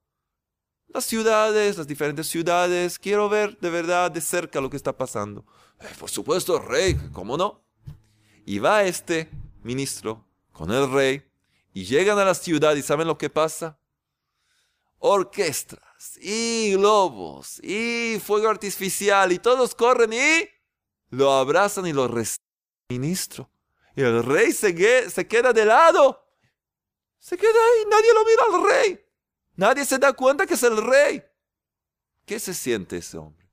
las 0.88 1.06
ciudades, 1.06 1.78
las 1.78 1.88
diferentes 1.88 2.28
ciudades. 2.28 3.00
Quiero 3.00 3.30
ver 3.30 3.58
de 3.60 3.70
verdad 3.70 4.12
de 4.12 4.20
cerca 4.20 4.60
lo 4.60 4.70
que 4.70 4.78
está 4.78 4.98
pasando. 4.98 5.46
Eh, 5.80 5.94
por 6.00 6.10
supuesto, 6.10 6.60
rey, 6.60 6.96
¿cómo 7.13 7.38
no? 7.38 7.63
Y 8.46 8.60
va 8.60 8.84
este 8.84 9.30
ministro 9.63 10.26
con 10.52 10.72
el 10.72 10.92
rey 10.92 11.24
y 11.74 11.86
llegan 11.86 12.18
a 12.18 12.26
la 12.26 12.34
ciudad 12.34 12.76
y 12.76 12.82
¿saben 12.82 13.08
lo 13.08 13.18
que 13.18 13.30
pasa? 13.30 13.80
Orquestas 15.00 16.18
y 16.20 16.74
globos 16.74 17.60
y 17.63 18.20
fuego 18.24 18.50
artificial 18.50 19.32
y 19.32 19.40
todos 19.40 19.76
corren 19.76 20.13
y 20.13 20.50
lo 21.10 21.32
abrazan 21.32 21.86
y 21.86 21.94
lo 21.94 22.08
reciben. 22.08 22.48
Ministro. 22.90 23.50
Y 23.96 24.02
el 24.02 24.24
rey 24.24 24.52
se, 24.54 25.10
se 25.10 25.28
queda 25.28 25.54
de 25.54 25.66
lado. 25.66 26.26
Se 27.20 27.38
queda 27.38 27.50
ahí, 27.50 27.86
nadie 27.90 28.13
lo 28.13 28.26
mira 28.26 28.44
al 28.46 28.70
rey. 28.70 29.06
Nadie 29.56 29.86
se 29.86 29.98
da 29.98 30.13
cuenta 30.13 30.46
que 30.46 30.54
es 30.54 30.63
el 30.63 30.78
rey. 30.78 31.24
¿Qué 32.26 32.40
se 32.40 32.54
siente 32.54 32.98
ese 32.98 33.18
hombre? 33.18 33.50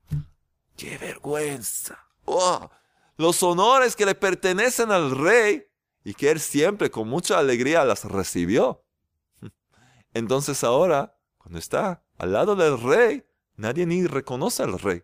¡Qué 0.77 0.99
vergüenza! 0.99 2.04
Oh, 2.25 2.71
los 3.17 3.43
honores 3.43 3.97
que 3.97 4.07
le 4.07 4.15
pertenecen 4.15 4.91
al 4.91 5.11
rey 5.17 5.67
y 6.05 6.15
que 6.15 6.31
él 6.31 6.41
siempre 6.41 6.91
con 6.91 7.09
mucha 7.09 7.39
alegría 7.39 7.85
las 7.85 8.05
recibió. 8.05 8.85
Entonces 10.15 10.65
ahora, 10.65 11.19
cuando 11.39 11.59
está 11.59 12.05
al 12.19 12.33
lado 12.33 12.57
del 12.57 12.81
rey, 12.81 13.25
nadie 13.57 13.87
ni 13.87 14.07
reconoce 14.07 14.63
al 14.63 14.79
rey. 14.79 15.03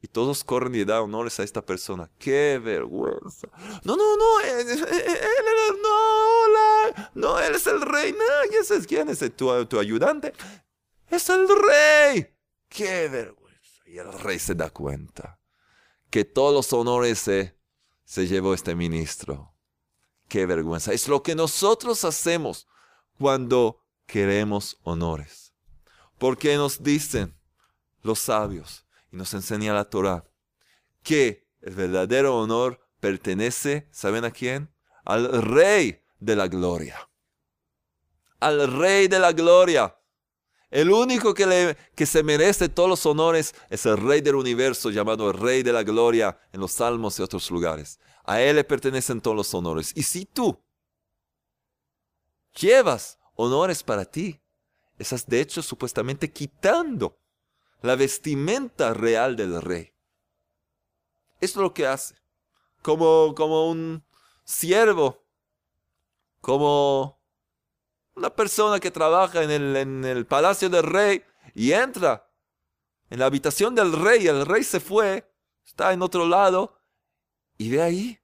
Y 0.00 0.06
todos 0.06 0.44
corren 0.44 0.74
y 0.76 0.84
dan 0.84 1.02
honores 1.02 1.40
a 1.40 1.42
esta 1.42 1.64
persona. 1.64 2.08
¡Qué 2.18 2.60
vergüenza! 2.62 3.48
No, 3.82 3.96
no, 3.96 4.16
no, 4.16 4.40
él, 4.40 4.86
no, 5.82 6.98
no, 7.14 7.40
él 7.40 7.54
es 7.56 7.66
el 7.66 7.80
rey. 7.80 8.12
No, 8.12 8.18
¿quién 8.48 8.62
es, 8.78 8.86
quién 8.86 9.08
es 9.08 9.18
tu, 9.34 9.66
tu 9.66 9.78
ayudante? 9.78 10.32
Es 11.10 11.28
el 11.30 11.48
rey. 11.48 12.32
¡Qué 12.68 13.08
vergüenza! 13.08 13.82
Y 13.86 13.98
el 13.98 14.12
rey 14.12 14.38
se 14.38 14.54
da 14.54 14.70
cuenta 14.70 15.37
que 16.10 16.24
todos 16.24 16.54
los 16.54 16.72
honores 16.72 17.18
se, 17.18 17.58
se 18.04 18.26
llevó 18.26 18.54
este 18.54 18.74
ministro. 18.74 19.54
Qué 20.28 20.46
vergüenza. 20.46 20.92
Es 20.92 21.08
lo 21.08 21.22
que 21.22 21.34
nosotros 21.34 22.04
hacemos 22.04 22.66
cuando 23.18 23.84
queremos 24.06 24.78
honores. 24.82 25.54
Porque 26.18 26.56
nos 26.56 26.82
dicen 26.82 27.38
los 28.02 28.18
sabios 28.18 28.86
y 29.12 29.16
nos 29.16 29.32
enseña 29.34 29.74
la 29.74 29.88
Torah 29.88 30.24
que 31.02 31.48
el 31.60 31.74
verdadero 31.74 32.36
honor 32.36 32.80
pertenece, 33.00 33.88
¿saben 33.90 34.24
a 34.24 34.30
quién? 34.30 34.74
Al 35.04 35.42
rey 35.42 36.02
de 36.18 36.36
la 36.36 36.48
gloria. 36.48 37.08
Al 38.40 38.70
rey 38.72 39.08
de 39.08 39.18
la 39.18 39.32
gloria. 39.32 39.97
El 40.70 40.90
único 40.90 41.32
que, 41.32 41.46
le, 41.46 41.76
que 41.94 42.04
se 42.04 42.22
merece 42.22 42.68
todos 42.68 42.88
los 42.88 43.06
honores 43.06 43.54
es 43.70 43.86
el 43.86 43.96
Rey 43.96 44.20
del 44.20 44.34
universo, 44.34 44.90
llamado 44.90 45.30
el 45.30 45.38
Rey 45.38 45.62
de 45.62 45.72
la 45.72 45.82
Gloria 45.82 46.38
en 46.52 46.60
los 46.60 46.72
Salmos 46.72 47.18
y 47.18 47.22
otros 47.22 47.50
lugares. 47.50 47.98
A 48.24 48.42
Él 48.42 48.56
le 48.56 48.64
pertenecen 48.64 49.22
todos 49.22 49.36
los 49.36 49.54
honores. 49.54 49.92
Y 49.96 50.02
si 50.02 50.26
tú 50.26 50.62
llevas 52.54 53.18
honores 53.34 53.82
para 53.82 54.04
ti, 54.04 54.38
estás 54.98 55.26
de 55.26 55.40
hecho 55.40 55.62
supuestamente 55.62 56.30
quitando 56.30 57.18
la 57.80 57.96
vestimenta 57.96 58.92
real 58.92 59.36
del 59.36 59.62
Rey. 59.62 59.94
Esto 61.40 61.60
es 61.60 61.62
lo 61.62 61.72
que 61.72 61.86
hace. 61.86 62.16
Como, 62.82 63.34
como 63.34 63.70
un 63.70 64.04
siervo, 64.44 65.24
como 66.40 67.17
una 68.18 68.30
persona 68.30 68.80
que 68.80 68.90
trabaja 68.90 69.42
en 69.42 69.50
el, 69.50 69.76
en 69.76 70.04
el 70.04 70.26
palacio 70.26 70.68
del 70.68 70.82
rey 70.82 71.24
y 71.54 71.72
entra 71.72 72.28
en 73.10 73.20
la 73.20 73.26
habitación 73.26 73.74
del 73.74 73.92
rey, 73.92 74.26
el 74.26 74.44
rey 74.44 74.62
se 74.62 74.80
fue, 74.80 75.30
está 75.64 75.92
en 75.92 76.02
otro 76.02 76.26
lado 76.26 76.78
y 77.56 77.70
ve 77.70 77.80
ahí 77.80 78.20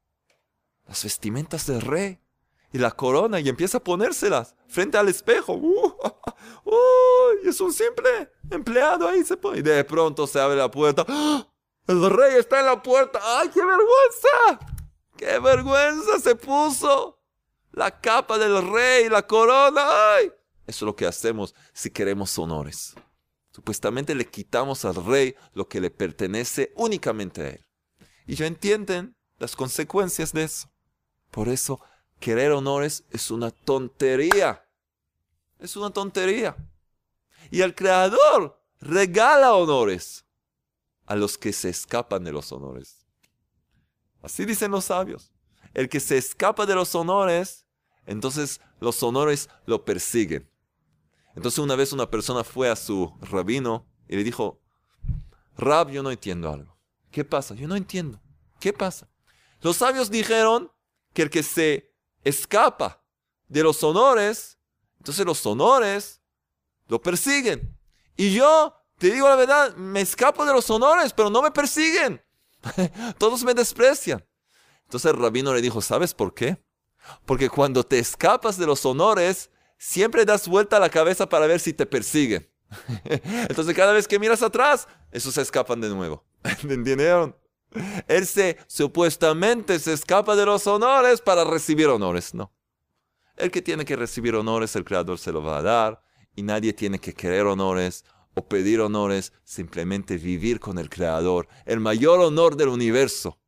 las 0.87 1.03
vestimentas 1.05 1.67
del 1.67 1.81
rey 1.81 2.21
y 2.73 2.79
la 2.79 2.91
corona 2.91 3.41
y 3.41 3.49
empieza 3.49 3.79
a 3.79 3.85
ponérselas 3.85 4.55
frente 4.69 4.99
al 4.99 5.09
espejo. 5.09 5.55
Uh, 6.67 7.49
es 7.49 7.61
un 7.61 7.73
simple 7.73 8.31
empleado 8.51 9.09
ahí. 9.09 9.25
Se 9.25 9.37
pone. 9.37 9.59
Y 9.59 9.63
de 9.63 9.85
pronto 9.85 10.27
se 10.27 10.41
abre 10.41 10.57
la 10.57 10.71
puerta. 10.71 11.05
¡Ah! 11.09 11.47
El 11.87 12.11
rey 12.11 12.37
está 12.37 12.61
en 12.61 12.67
la 12.67 12.83
puerta. 12.83 13.19
¡Ay, 13.23 13.49
qué 13.49 13.61
vergüenza! 13.61 14.75
¡Qué 15.17 15.39
vergüenza 15.39 16.19
se 16.19 16.35
puso! 16.35 17.19
La 17.75 18.01
capa 18.01 18.39
del 18.39 18.71
rey, 18.71 19.09
la 19.09 19.27
corona. 19.27 19.83
¡Ay! 20.15 20.33
Eso 20.67 20.85
es 20.85 20.87
lo 20.87 20.97
que 20.97 21.07
hacemos 21.07 21.55
si 21.73 21.91
queremos 21.91 22.39
honores. 22.39 22.95
Supuestamente 23.51 24.15
le 24.15 24.27
quitamos 24.27 24.85
al 24.85 24.95
rey 25.05 25.35
lo 25.53 25.69
que 25.69 25.81
le 25.81 25.91
pertenece 25.91 26.73
únicamente 26.77 27.43
a 27.43 27.49
él. 27.51 27.67
Y 28.27 28.37
ya 28.37 28.47
entienden 28.47 29.17
las 29.39 29.57
consecuencias 29.57 30.33
de 30.33 30.45
eso. 30.45 30.71
Por 31.31 31.49
eso, 31.49 31.81
querer 32.21 32.53
honores 32.53 33.05
es 33.11 33.31
una 33.31 33.51
tontería. 33.51 34.65
Es 35.59 35.77
una 35.77 35.91
tontería. 35.91 36.57
Y 37.51 37.61
el 37.61 37.75
Creador 37.75 38.61
regala 38.81 39.55
honores 39.55 40.25
a 41.07 41.17
los 41.17 41.37
que 41.37 41.53
se 41.53 41.71
escapan 41.71 42.25
de 42.25 42.33
los 42.33 42.51
honores. 42.53 43.05
Así 44.23 44.45
dicen 44.45 44.71
los 44.71 44.87
sabios. 44.87 45.33
El 45.75 45.89
que 45.89 46.01
se 46.01 46.17
escapa 46.17 46.67
de 46.67 46.75
los 46.75 46.95
honores, 46.95 47.64
entonces 48.07 48.61
los 48.81 49.03
honores 49.03 49.49
lo 49.67 49.85
persiguen. 49.85 50.51
Entonces 51.35 51.59
una 51.59 51.77
vez 51.77 51.93
una 51.93 52.11
persona 52.11 52.45
fue 52.45 52.71
a 52.71 52.77
su 52.77 53.13
rabino 53.21 53.87
y 54.09 54.17
le 54.17 54.25
dijo, 54.25 54.61
Rab, 55.57 55.91
yo 55.91 56.03
no 56.03 56.11
entiendo 56.11 56.51
algo. 56.51 56.77
¿Qué 57.11 57.25
pasa? 57.25 57.55
Yo 57.55 57.69
no 57.69 57.77
entiendo. 57.77 58.21
¿Qué 58.61 58.73
pasa? 58.73 59.09
Los 59.61 59.77
sabios 59.77 60.11
dijeron 60.11 60.71
que 61.13 61.23
el 61.23 61.31
que 61.31 61.43
se 61.43 61.95
escapa 62.23 63.05
de 63.49 63.63
los 63.63 63.83
honores, 63.83 64.59
entonces 64.99 65.25
los 65.25 65.45
honores 65.47 66.21
lo 66.89 67.01
persiguen. 67.01 67.79
Y 68.17 68.35
yo, 68.35 68.75
te 68.99 69.11
digo 69.11 69.29
la 69.29 69.37
verdad, 69.37 69.75
me 69.77 70.01
escapo 70.01 70.45
de 70.45 70.53
los 70.53 70.69
honores, 70.71 71.13
pero 71.13 71.31
no 71.31 71.43
me 71.43 71.51
persiguen. 71.51 72.23
Todos 73.19 73.45
me 73.45 73.55
desprecian. 73.55 74.25
Entonces 74.85 75.11
el 75.11 75.19
rabino 75.19 75.55
le 75.55 75.63
dijo, 75.63 75.81
¿sabes 75.81 76.15
por 76.15 76.35
qué? 76.35 76.63
Porque 77.27 77.49
cuando 77.49 77.85
te 77.85 77.99
escapas 77.99 78.59
de 78.59 78.67
los 78.67 78.85
honores, 78.87 79.51
siempre 79.79 80.25
das 80.25 80.49
vuelta 80.49 80.77
a 80.77 80.81
la 80.81 80.91
cabeza 80.91 81.29
para 81.29 81.47
ver 81.47 81.61
si 81.61 81.73
te 81.73 81.87
persiguen. 81.87 82.49
Entonces 83.05 83.75
cada 83.75 83.93
vez 83.93 84.09
que 84.09 84.19
miras 84.19 84.43
atrás, 84.43 84.89
esos 85.13 85.35
se 85.35 85.43
escapan 85.43 85.81
de 85.81 85.91
nuevo. 85.91 86.25
¿Entendieron? 86.63 87.37
Él 88.07 88.27
se 88.27 88.59
supuestamente 88.67 89.79
se 89.79 89.93
escapa 89.93 90.37
de 90.37 90.47
los 90.47 90.67
honores 90.67 91.21
para 91.21 91.45
recibir 91.45 91.89
honores. 91.89 92.35
No. 92.35 92.53
El 93.37 93.51
que 93.51 93.63
tiene 93.63 93.85
que 93.85 93.97
recibir 93.97 94.37
honores, 94.37 94.77
el 94.77 94.85
Creador 94.85 95.19
se 95.19 95.33
lo 95.33 95.43
va 95.43 95.59
a 95.59 95.63
dar. 95.63 96.03
Y 96.37 96.43
nadie 96.43 96.73
tiene 96.73 96.99
que 96.99 97.15
querer 97.15 97.47
honores 97.47 98.05
o 98.35 98.49
pedir 98.49 98.81
honores, 98.81 99.33
simplemente 99.45 100.17
vivir 100.19 100.61
con 100.61 100.79
el 100.79 100.89
Creador. 100.89 101.49
El 101.65 101.81
mayor 101.81 102.21
honor 102.21 102.57
del 102.57 102.69
universo 102.69 103.39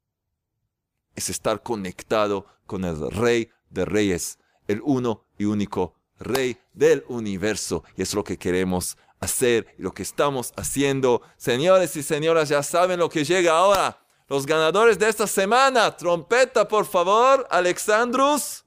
es 1.16 1.30
estar 1.30 1.62
conectado 1.62 2.46
con 2.66 2.84
el 2.84 3.10
Rey 3.10 3.50
de 3.70 3.84
Reyes, 3.84 4.38
el 4.68 4.80
uno 4.84 5.24
y 5.38 5.46
único 5.46 5.94
Rey 6.18 6.58
del 6.72 7.04
universo. 7.08 7.82
Y 7.96 8.02
es 8.02 8.14
lo 8.14 8.22
que 8.22 8.38
queremos 8.38 8.96
hacer 9.20 9.74
y 9.78 9.82
lo 9.82 9.92
que 9.92 10.02
estamos 10.02 10.52
haciendo. 10.56 11.22
Señores 11.36 11.96
y 11.96 12.02
señoras, 12.02 12.48
ya 12.48 12.62
saben 12.62 13.00
lo 13.00 13.08
que 13.08 13.24
llega 13.24 13.56
ahora. 13.56 13.98
Los 14.28 14.46
ganadores 14.46 14.98
de 14.98 15.08
esta 15.08 15.26
semana. 15.26 15.96
Trompeta, 15.96 16.66
por 16.66 16.84
favor, 16.84 17.46
Alexandrus. 17.50 18.64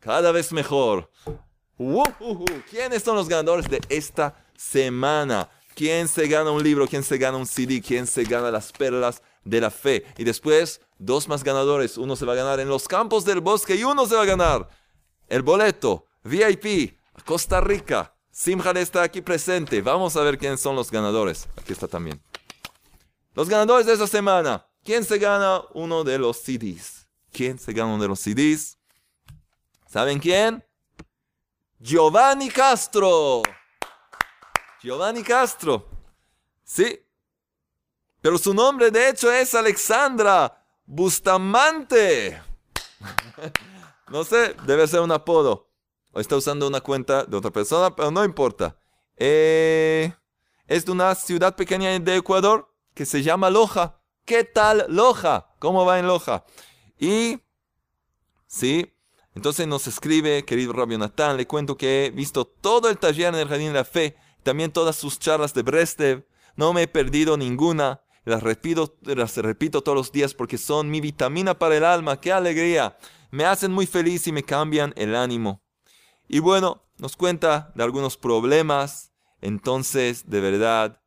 Cada 0.00 0.32
vez 0.32 0.52
mejor. 0.52 1.10
¿Quiénes 2.70 3.02
son 3.02 3.16
los 3.16 3.28
ganadores 3.28 3.68
de 3.68 3.80
esta 3.88 4.44
semana? 4.56 5.48
¿Quién 5.78 6.08
se 6.08 6.26
gana 6.26 6.50
un 6.50 6.60
libro? 6.60 6.88
¿Quién 6.88 7.04
se 7.04 7.18
gana 7.18 7.38
un 7.38 7.46
CD? 7.46 7.80
¿Quién 7.80 8.08
se 8.08 8.24
gana 8.24 8.50
las 8.50 8.72
perlas 8.72 9.22
de 9.44 9.60
la 9.60 9.70
fe? 9.70 10.04
Y 10.16 10.24
después, 10.24 10.80
dos 10.98 11.28
más 11.28 11.44
ganadores. 11.44 11.96
Uno 11.96 12.16
se 12.16 12.26
va 12.26 12.32
a 12.32 12.36
ganar 12.36 12.58
en 12.58 12.68
los 12.68 12.88
campos 12.88 13.24
del 13.24 13.40
bosque 13.40 13.76
y 13.76 13.84
uno 13.84 14.04
se 14.04 14.16
va 14.16 14.22
a 14.22 14.26
ganar 14.26 14.68
el 15.28 15.42
boleto 15.42 16.06
VIP 16.24 16.98
a 17.14 17.22
Costa 17.22 17.60
Rica. 17.60 18.12
Simhan 18.32 18.76
está 18.76 19.04
aquí 19.04 19.20
presente. 19.20 19.80
Vamos 19.80 20.16
a 20.16 20.22
ver 20.22 20.36
quiénes 20.36 20.60
son 20.60 20.74
los 20.74 20.90
ganadores. 20.90 21.46
Aquí 21.56 21.74
está 21.74 21.86
también. 21.86 22.20
Los 23.34 23.48
ganadores 23.48 23.86
de 23.86 23.92
esta 23.92 24.08
semana. 24.08 24.66
¿Quién 24.82 25.04
se 25.04 25.16
gana 25.18 25.62
uno 25.74 26.02
de 26.02 26.18
los 26.18 26.38
CDs? 26.38 27.06
¿Quién 27.30 27.56
se 27.56 27.72
gana 27.72 27.94
uno 27.94 28.02
de 28.02 28.08
los 28.08 28.18
CDs? 28.18 28.78
¿Saben 29.86 30.18
quién? 30.18 30.64
Giovanni 31.78 32.48
Castro. 32.48 33.42
Giovanni 34.82 35.22
Castro. 35.22 35.88
Sí. 36.62 37.00
Pero 38.20 38.38
su 38.38 38.54
nombre 38.54 38.90
de 38.90 39.10
hecho 39.10 39.32
es 39.32 39.54
Alexandra 39.54 40.64
Bustamante. 40.84 42.40
no 44.08 44.24
sé, 44.24 44.54
debe 44.66 44.86
ser 44.86 45.00
un 45.00 45.12
apodo. 45.12 45.68
O 46.12 46.20
está 46.20 46.36
usando 46.36 46.66
una 46.66 46.80
cuenta 46.80 47.24
de 47.24 47.36
otra 47.36 47.50
persona, 47.50 47.94
pero 47.94 48.10
no 48.10 48.24
importa. 48.24 48.76
Eh, 49.16 50.12
es 50.66 50.84
de 50.84 50.92
una 50.92 51.14
ciudad 51.14 51.56
pequeña 51.56 51.98
de 51.98 52.16
Ecuador 52.16 52.72
que 52.94 53.06
se 53.06 53.22
llama 53.22 53.50
Loja. 53.50 54.00
¿Qué 54.24 54.44
tal 54.44 54.86
Loja? 54.88 55.54
¿Cómo 55.58 55.84
va 55.84 55.98
en 55.98 56.06
Loja? 56.06 56.44
Y, 56.98 57.40
sí, 58.46 58.92
entonces 59.34 59.66
nos 59.66 59.86
escribe, 59.86 60.44
querido 60.44 60.72
Rabio 60.72 60.98
Natán, 60.98 61.36
le 61.36 61.46
cuento 61.46 61.76
que 61.76 62.06
he 62.06 62.10
visto 62.10 62.44
todo 62.44 62.90
el 62.90 62.98
taller 62.98 63.34
en 63.34 63.40
el 63.40 63.48
Jardín 63.48 63.68
de 63.68 63.74
la 63.74 63.84
Fe, 63.84 64.16
también 64.42 64.72
todas 64.72 64.96
sus 64.96 65.18
charlas 65.18 65.54
de 65.54 65.62
Brestev. 65.62 66.26
No 66.56 66.72
me 66.72 66.82
he 66.82 66.88
perdido 66.88 67.36
ninguna. 67.36 68.02
Las 68.24 68.42
repito, 68.42 68.96
las 69.02 69.36
repito 69.36 69.82
todos 69.82 69.96
los 69.96 70.12
días 70.12 70.34
porque 70.34 70.58
son 70.58 70.90
mi 70.90 71.00
vitamina 71.00 71.58
para 71.58 71.76
el 71.76 71.84
alma. 71.84 72.20
¡Qué 72.20 72.32
alegría! 72.32 72.98
Me 73.30 73.44
hacen 73.44 73.72
muy 73.72 73.86
feliz 73.86 74.26
y 74.26 74.32
me 74.32 74.42
cambian 74.42 74.92
el 74.96 75.14
ánimo. 75.14 75.62
Y 76.28 76.40
bueno, 76.40 76.82
nos 76.98 77.16
cuenta 77.16 77.72
de 77.74 77.84
algunos 77.84 78.16
problemas. 78.16 79.12
Entonces, 79.40 80.28
de 80.28 80.40
verdad, 80.40 81.00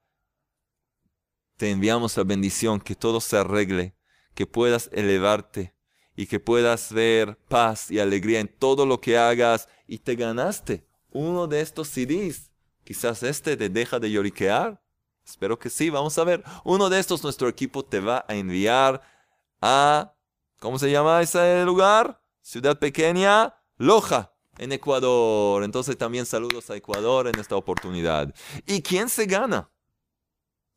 te 1.58 1.70
enviamos 1.70 2.18
la 2.18 2.24
bendición, 2.24 2.80
que 2.80 2.96
todo 2.96 3.22
se 3.22 3.38
arregle, 3.38 3.96
que 4.34 4.48
puedas 4.48 4.90
elevarte 4.94 5.76
y 6.16 6.26
que 6.26 6.40
puedas 6.40 6.92
ver 6.92 7.38
paz 7.48 7.92
y 7.92 8.00
alegría 8.00 8.40
en 8.40 8.48
todo 8.48 8.86
lo 8.86 9.00
que 9.02 9.18
hagas 9.18 9.68
y 9.88 10.00
te 10.00 10.16
ganaste 10.16 10.86
uno 11.12 11.48
de 11.48 11.62
estos 11.62 11.90
CDs. 11.90 12.51
Quizás 12.84 13.24
este 13.24 13.58
te 13.58 13.70
deja 13.70 14.00
de 14.00 14.12
lloriquear. 14.12 14.82
Espero 15.26 15.58
que 15.58 15.70
sí, 15.70 15.90
vamos 15.90 16.18
a 16.18 16.24
ver. 16.24 16.44
Uno 16.64 16.90
de 16.90 17.00
estos 17.00 17.24
nuestro 17.24 17.48
equipo 17.48 17.86
te 17.86 18.00
va 18.00 18.26
a 18.28 18.36
enviar 18.36 19.02
a, 19.62 20.14
¿cómo 20.60 20.80
se 20.80 20.92
llama 20.92 21.22
ese 21.22 21.64
lugar? 21.64 22.22
Ciudad 22.42 22.80
pequeña, 22.80 23.56
Loja, 23.78 24.34
en 24.58 24.72
Ecuador. 24.72 25.64
Entonces 25.64 25.98
también 25.98 26.26
saludos 26.26 26.70
a 26.70 26.76
Ecuador 26.76 27.28
en 27.28 27.40
esta 27.40 27.56
oportunidad. 27.56 28.34
¿Y 28.66 28.82
quién 28.82 29.10
se 29.10 29.26
gana? 29.26 29.70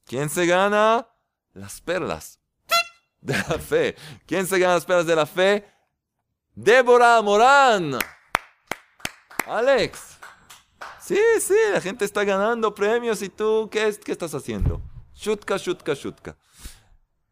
¿Quién 0.04 0.28
se 0.28 0.46
gana? 0.46 1.08
Las 1.52 1.80
perlas 1.80 2.38
de 3.20 3.34
la 3.34 3.58
fe. 3.58 3.96
¿Quién 4.26 4.46
se 4.46 4.58
gana 4.58 4.74
las 4.74 4.84
perlas 4.84 5.06
de 5.06 5.16
la 5.16 5.26
fe? 5.26 5.66
Débora 6.54 7.20
Morán. 7.22 7.98
Alex. 9.46 10.13
Sí, 11.06 11.18
sí, 11.38 11.54
la 11.70 11.82
gente 11.82 12.06
está 12.06 12.24
ganando 12.24 12.74
premios 12.74 13.20
y 13.20 13.28
tú, 13.28 13.68
¿qué, 13.70 13.94
qué 14.02 14.12
estás 14.12 14.34
haciendo? 14.34 14.80
Shutka, 15.14 15.58
shutka, 15.58 15.92
shutka. 15.92 16.38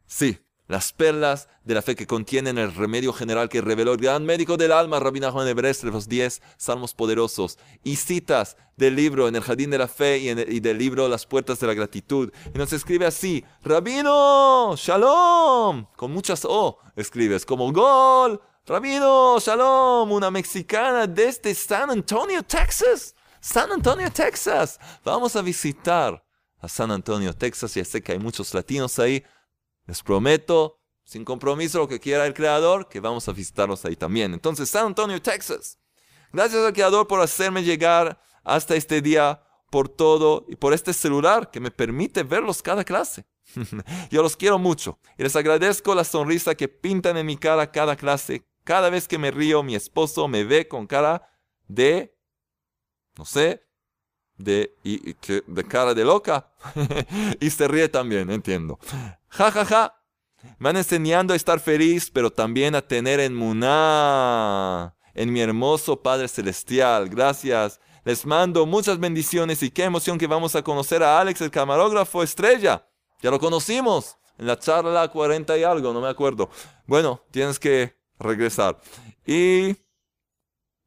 Sí, 0.07 0.39
las 0.69 0.93
perlas 0.93 1.49
de 1.65 1.73
la 1.73 1.81
fe 1.81 1.97
que 1.97 2.07
contienen 2.07 2.59
el 2.59 2.75
remedio 2.75 3.15
general 3.15 3.49
que 3.49 3.63
reveló 3.63 3.93
el 3.93 3.99
gran 3.99 4.27
médico 4.27 4.59
del 4.59 4.73
alma, 4.73 5.01
Rabbi 5.01 5.21
Juan 5.21 5.47
de 5.47 5.91
los 5.91 6.07
10 6.07 6.43
salmos 6.59 6.93
poderosos, 6.93 7.59
y 7.83 7.97
citas 7.97 8.59
del 8.77 8.95
libro 8.95 9.27
en 9.27 9.37
el 9.37 9.43
jardín 9.43 9.71
de 9.71 9.79
la 9.79 9.89
fe 9.89 10.19
y, 10.19 10.29
y, 10.29 10.61
del 10.61 10.77
libro 10.77 11.09
Las 11.09 11.25
puertas 11.25 11.59
de 11.59 11.67
la 11.67 11.73
gratitud. 11.73 12.31
Y 12.55 12.59
nos 12.59 12.75
escribe 12.75 13.07
así, 13.07 13.43
Rabino, 13.63 14.75
shalom, 14.77 15.87
con 15.97 16.13
muchas 16.13 16.45
O 16.45 16.79
escribes, 16.95 17.47
como 17.47 17.73
gol, 17.73 18.39
Rabino, 18.67 19.39
shalom, 19.41 20.13
una 20.13 20.31
mexicana 20.31 21.07
desde 21.07 21.55
San 21.55 21.91
Antonio, 21.91 22.43
Texas. 22.43 23.15
San 23.43 23.73
Antonio, 23.73 24.09
Texas. 24.13 24.79
Vamos 25.05 25.35
a 25.35 25.43
visitar 25.43 26.25
a 26.61 26.69
San 26.69 26.93
Antonio, 26.93 27.35
Texas. 27.35 27.75
Ya 27.75 27.85
sé 27.85 28.01
que 28.01 28.13
hay 28.13 28.21
muchos 28.21 28.55
latinos 28.55 29.01
ahí. 29.01 29.25
Les 29.85 30.01
prometo, 30.01 30.79
sin 31.03 31.25
compromiso, 31.25 31.81
lo 31.81 31.89
que 31.89 31.99
quiera 31.99 32.25
el 32.25 32.35
Creador, 32.35 32.89
que 32.89 33.01
vamos 33.01 33.29
a 33.29 33.33
visitarlos 33.33 33.85
ahí 33.85 33.97
también. 33.97 34.33
Entonces, 34.33 34.71
San 34.71 34.87
Antonio, 34.87 35.21
Texas. 35.21 35.81
Gracias 36.33 36.65
al 36.65 36.73
Creador 36.73 37.09
por 37.09 37.21
hacerme 37.21 37.65
llegar 37.65 38.23
hasta 38.45 38.77
este 38.77 39.03
día, 39.03 39.43
por 39.73 39.89
todo 39.89 40.47
y 40.49 40.55
por 40.55 40.73
este 40.73 40.93
celular 40.93 41.51
que 41.51 41.59
me 41.59 41.73
permite 41.73 42.23
verlos 42.23 42.63
cada 42.63 42.85
clase. 42.85 43.27
Yo 44.11 44.23
los 44.23 44.37
quiero 44.37 44.61
mucho 44.61 45.01
y 45.19 45.25
les 45.25 45.35
agradezco 45.35 45.97
la 45.97 46.05
sonrisa 46.05 46.55
que 46.55 46.69
pintan 46.69 47.17
en 47.17 47.27
mi 47.27 47.37
cara 47.37 47.73
cada 47.73 47.97
clase. 47.97 48.47
Cada 48.63 48.89
vez 48.89 49.09
que 49.09 49.19
me 49.19 49.33
río, 49.33 49.65
mi 49.65 49.75
esposo 49.75 50.29
me 50.29 50.45
ve 50.45 50.69
con 50.69 50.87
cara 50.87 51.29
de, 51.67 52.17
no 53.17 53.25
sé, 53.25 53.63
de, 54.37 54.75
y, 54.83 55.15
de 55.47 55.65
cara 55.69 55.95
de 55.95 56.05
loca. 56.05 56.51
y 57.41 57.51
se 57.51 57.69
ríe 57.69 57.89
también, 57.89 58.31
entiendo. 58.31 58.79
Ja, 59.29 59.51
ja, 59.51 59.65
ja. 59.65 59.99
Me 60.59 60.69
van 60.69 60.77
enseñando 60.77 61.33
a 61.33 61.37
estar 61.37 61.61
feliz, 61.61 62.11
pero 62.11 62.31
también 62.31 62.75
a 62.75 62.83
tener 62.83 63.21
en 63.21 63.35
Muná, 63.35 64.97
en 65.15 65.33
mi 65.33 65.41
hermoso 65.41 66.03
Padre 66.03 66.27
Celestial. 66.27 67.09
Gracias. 67.09 67.81
Les 68.05 68.27
mando 68.27 68.67
muchas 68.67 68.99
bendiciones 68.99 69.63
y 69.63 69.71
qué 69.71 69.85
emoción 69.85 70.19
que 70.19 70.27
vamos 70.27 70.57
a 70.57 70.63
conocer 70.63 71.03
a 71.05 71.21
Alex, 71.21 71.41
el 71.41 71.51
camarógrafo 71.53 72.23
estrella. 72.23 72.85
Ya 73.21 73.31
lo 73.31 73.39
conocimos 73.39 74.17
en 74.37 74.49
la 74.49 74.59
charla 74.59 75.07
40 75.07 75.57
y 75.57 75.63
algo, 75.63 75.93
no 75.93 76.01
me 76.01 76.09
acuerdo. 76.09 76.51
Bueno, 76.87 77.23
tienes 77.31 77.61
que 77.61 77.97
regresar. 78.19 78.81
Y 79.25 79.77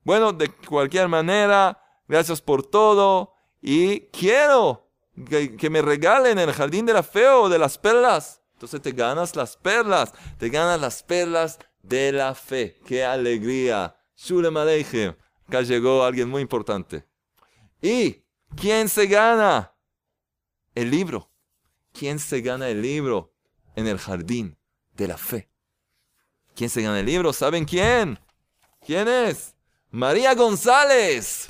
bueno, 0.03 0.33
de 0.33 0.49
cualquier 0.49 1.07
manera, 1.07 1.81
gracias 2.07 2.41
por 2.41 2.65
todo. 2.65 3.33
Y 3.61 4.01
quiero 4.11 4.85
que, 5.29 5.69
me 5.69 5.81
regalen 5.81 6.39
el 6.39 6.51
jardín 6.51 6.85
de 6.85 6.93
la 6.93 7.03
fe 7.03 7.27
o 7.27 7.49
de 7.49 7.59
las 7.59 7.77
perlas. 7.77 8.41
Entonces 8.53 8.81
te 8.81 8.91
ganas 8.91 9.35
las 9.35 9.57
perlas, 9.57 10.13
te 10.37 10.49
ganas 10.49 10.79
las 10.79 11.03
perlas 11.03 11.59
de 11.81 12.11
la 12.11 12.35
fe. 12.35 12.79
¡Qué 12.85 13.03
alegría! 13.03 13.95
Shulem 14.15 14.55
Aleichem. 14.55 15.15
Acá 15.47 15.61
llegó 15.61 16.03
alguien 16.03 16.29
muy 16.29 16.41
importante. 16.41 17.05
¿Y 17.81 18.23
quién 18.55 18.89
se 18.89 19.07
gana? 19.07 19.73
El 20.73 20.91
libro. 20.91 21.29
¿Quién 21.91 22.19
se 22.19 22.41
gana 22.41 22.69
el 22.69 22.81
libro 22.81 23.33
en 23.75 23.87
el 23.87 23.97
jardín 23.99 24.57
de 24.93 25.07
la 25.07 25.17
fe? 25.17 25.49
¿Quién 26.55 26.69
se 26.69 26.81
gana 26.81 26.99
el 26.99 27.05
libro? 27.05 27.31
¿Saben 27.33 27.65
quién? 27.65 28.19
¿Quién 28.85 29.07
es? 29.07 29.55
María 29.91 30.33
González. 30.33 31.45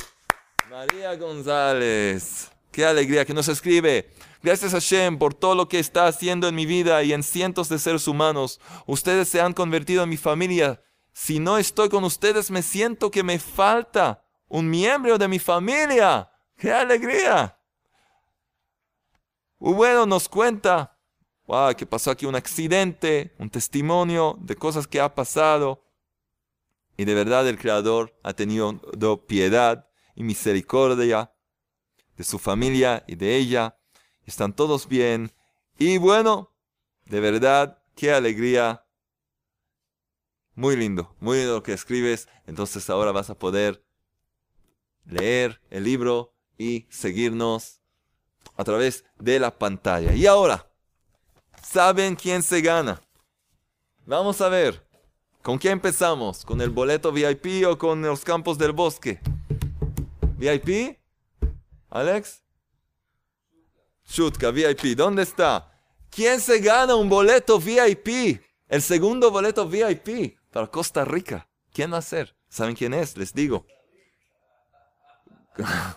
María 0.75 1.15
González. 1.15 2.51
Qué 2.69 2.85
alegría 2.85 3.23
que 3.23 3.33
nos 3.33 3.47
escribe. 3.47 4.09
Gracias 4.43 4.73
a 4.73 4.81
Hashem 4.81 5.17
por 5.17 5.33
todo 5.33 5.55
lo 5.55 5.69
que 5.69 5.79
está 5.79 6.05
haciendo 6.05 6.49
en 6.49 6.55
mi 6.55 6.65
vida 6.65 7.01
y 7.01 7.13
en 7.13 7.23
cientos 7.23 7.69
de 7.69 7.79
seres 7.79 8.09
humanos. 8.09 8.59
Ustedes 8.85 9.29
se 9.29 9.39
han 9.39 9.53
convertido 9.53 10.03
en 10.03 10.09
mi 10.09 10.17
familia. 10.17 10.83
Si 11.13 11.39
no 11.39 11.57
estoy 11.57 11.87
con 11.87 12.03
ustedes, 12.03 12.51
me 12.51 12.61
siento 12.61 13.09
que 13.09 13.23
me 13.23 13.39
falta 13.39 14.25
un 14.49 14.69
miembro 14.69 15.17
de 15.17 15.29
mi 15.29 15.39
familia. 15.39 16.29
¡Qué 16.57 16.73
alegría! 16.73 17.57
bueno, 19.59 20.05
nos 20.05 20.27
cuenta 20.27 20.99
wow, 21.45 21.73
que 21.73 21.85
pasó 21.85 22.11
aquí 22.11 22.25
un 22.25 22.35
accidente, 22.35 23.33
un 23.39 23.49
testimonio 23.49 24.37
de 24.41 24.57
cosas 24.57 24.87
que 24.87 24.99
ha 24.99 25.15
pasado. 25.15 25.85
Y 26.97 27.05
de 27.05 27.13
verdad 27.13 27.47
el 27.47 27.57
Creador 27.57 28.13
ha 28.23 28.33
tenido 28.33 29.25
piedad 29.25 29.84
y 30.15 30.23
misericordia 30.23 31.31
de 32.17 32.23
su 32.23 32.39
familia 32.39 33.03
y 33.07 33.15
de 33.15 33.35
ella. 33.35 33.77
Están 34.25 34.55
todos 34.55 34.87
bien. 34.87 35.31
Y 35.77 35.97
bueno, 35.97 36.55
de 37.05 37.19
verdad, 37.19 37.83
qué 37.95 38.11
alegría. 38.11 38.85
Muy 40.55 40.75
lindo, 40.77 41.15
muy 41.19 41.39
lindo 41.39 41.55
lo 41.55 41.63
que 41.63 41.73
escribes. 41.73 42.27
Entonces 42.47 42.89
ahora 42.89 43.11
vas 43.11 43.29
a 43.29 43.37
poder 43.37 43.85
leer 45.05 45.61
el 45.69 45.83
libro 45.83 46.33
y 46.57 46.87
seguirnos 46.89 47.81
a 48.55 48.63
través 48.63 49.03
de 49.19 49.39
la 49.39 49.57
pantalla. 49.57 50.13
Y 50.13 50.25
ahora, 50.25 50.71
¿saben 51.61 52.15
quién 52.15 52.41
se 52.41 52.61
gana? 52.61 53.01
Vamos 54.05 54.39
a 54.41 54.49
ver. 54.49 54.85
¿Con 55.41 55.59
qué 55.59 55.69
empezamos? 55.69 56.43
¿Con 56.43 56.59
el 56.61 56.71
boleto 56.71 57.11
VIP 57.11 57.67
o 57.67 57.77
con 57.77 58.01
los 58.01 58.23
campos 58.23 58.57
del 58.57 58.71
bosque? 58.71 59.19
¿VIP? 60.37 60.97
¿Alex? 61.89 62.41
Chutka, 64.07 64.51
VIP. 64.51 64.95
¿Dónde 64.95 65.23
está? 65.23 65.71
¿Quién 66.09 66.39
se 66.39 66.59
gana 66.59 66.95
un 66.95 67.09
boleto 67.09 67.59
VIP? 67.59 68.41
El 68.67 68.81
segundo 68.81 69.31
boleto 69.31 69.67
VIP 69.67 70.37
para 70.51 70.67
Costa 70.67 71.05
Rica. 71.05 71.47
¿Quién 71.73 71.93
va 71.93 71.97
a 71.97 72.01
ser? 72.01 72.35
¿Saben 72.49 72.75
quién 72.75 72.93
es? 72.93 73.17
Les 73.17 73.33
digo. 73.33 73.65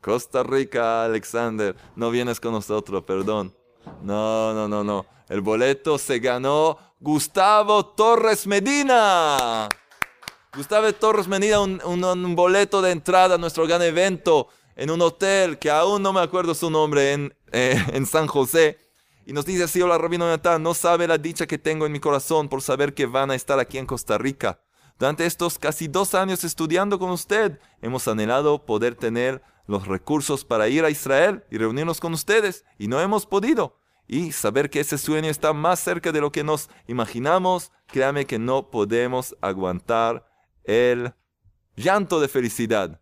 Costa 0.00 0.42
Rica, 0.42 1.04
Alexander, 1.04 1.74
no 1.96 2.10
vienes 2.10 2.38
con 2.38 2.52
nosotros, 2.52 3.04
perdón. 3.04 3.56
No, 4.02 4.52
no, 4.52 4.68
no, 4.68 4.84
no. 4.84 5.06
El 5.28 5.40
boleto 5.40 5.98
se 5.98 6.18
ganó 6.18 6.78
Gustavo 7.00 7.86
Torres 7.86 8.46
Medina. 8.46 9.68
Gustavo 10.56 10.92
Torres 10.92 11.26
Medina, 11.26 11.58
un, 11.58 11.80
un, 11.84 12.36
boleto 12.36 12.80
de 12.80 12.92
entrada 12.92 13.34
a 13.34 13.38
nuestro 13.38 13.66
gran 13.66 13.82
evento 13.82 14.46
en 14.76 14.88
un 14.88 15.02
hotel 15.02 15.58
que 15.58 15.68
aún 15.68 16.00
no 16.00 16.12
me 16.12 16.20
acuerdo 16.20 16.54
su 16.54 16.70
nombre 16.70 17.12
en, 17.12 17.34
eh, 17.50 17.82
en 17.92 18.06
San 18.06 18.28
José. 18.28 18.78
Y 19.26 19.32
nos 19.32 19.46
dice 19.46 19.64
así, 19.64 19.82
hola 19.82 19.98
Rabino 19.98 20.28
Natán, 20.28 20.62
no 20.62 20.72
sabe 20.74 21.08
la 21.08 21.18
dicha 21.18 21.48
que 21.48 21.58
tengo 21.58 21.86
en 21.86 21.92
mi 21.92 21.98
corazón 21.98 22.48
por 22.48 22.62
saber 22.62 22.94
que 22.94 23.06
van 23.06 23.32
a 23.32 23.34
estar 23.34 23.58
aquí 23.58 23.78
en 23.78 23.86
Costa 23.86 24.16
Rica. 24.16 24.60
Durante 24.96 25.26
estos 25.26 25.58
casi 25.58 25.88
dos 25.88 26.14
años 26.14 26.44
estudiando 26.44 27.00
con 27.00 27.10
usted, 27.10 27.58
hemos 27.82 28.06
anhelado 28.06 28.64
poder 28.64 28.94
tener 28.94 29.42
los 29.66 29.88
recursos 29.88 30.44
para 30.44 30.68
ir 30.68 30.84
a 30.84 30.90
Israel 30.90 31.42
y 31.50 31.58
reunirnos 31.58 31.98
con 31.98 32.12
ustedes, 32.12 32.64
y 32.78 32.86
no 32.86 33.00
hemos 33.00 33.26
podido. 33.26 33.80
Y 34.06 34.30
saber 34.30 34.70
que 34.70 34.80
ese 34.80 34.98
sueño 34.98 35.30
está 35.30 35.52
más 35.52 35.80
cerca 35.80 36.12
de 36.12 36.20
lo 36.20 36.30
que 36.30 36.44
nos 36.44 36.68
imaginamos, 36.86 37.72
créame 37.88 38.26
que 38.26 38.38
no 38.38 38.70
podemos 38.70 39.34
aguantar 39.40 40.33
el 40.64 41.14
llanto 41.76 42.20
de 42.20 42.28
felicidad. 42.28 43.00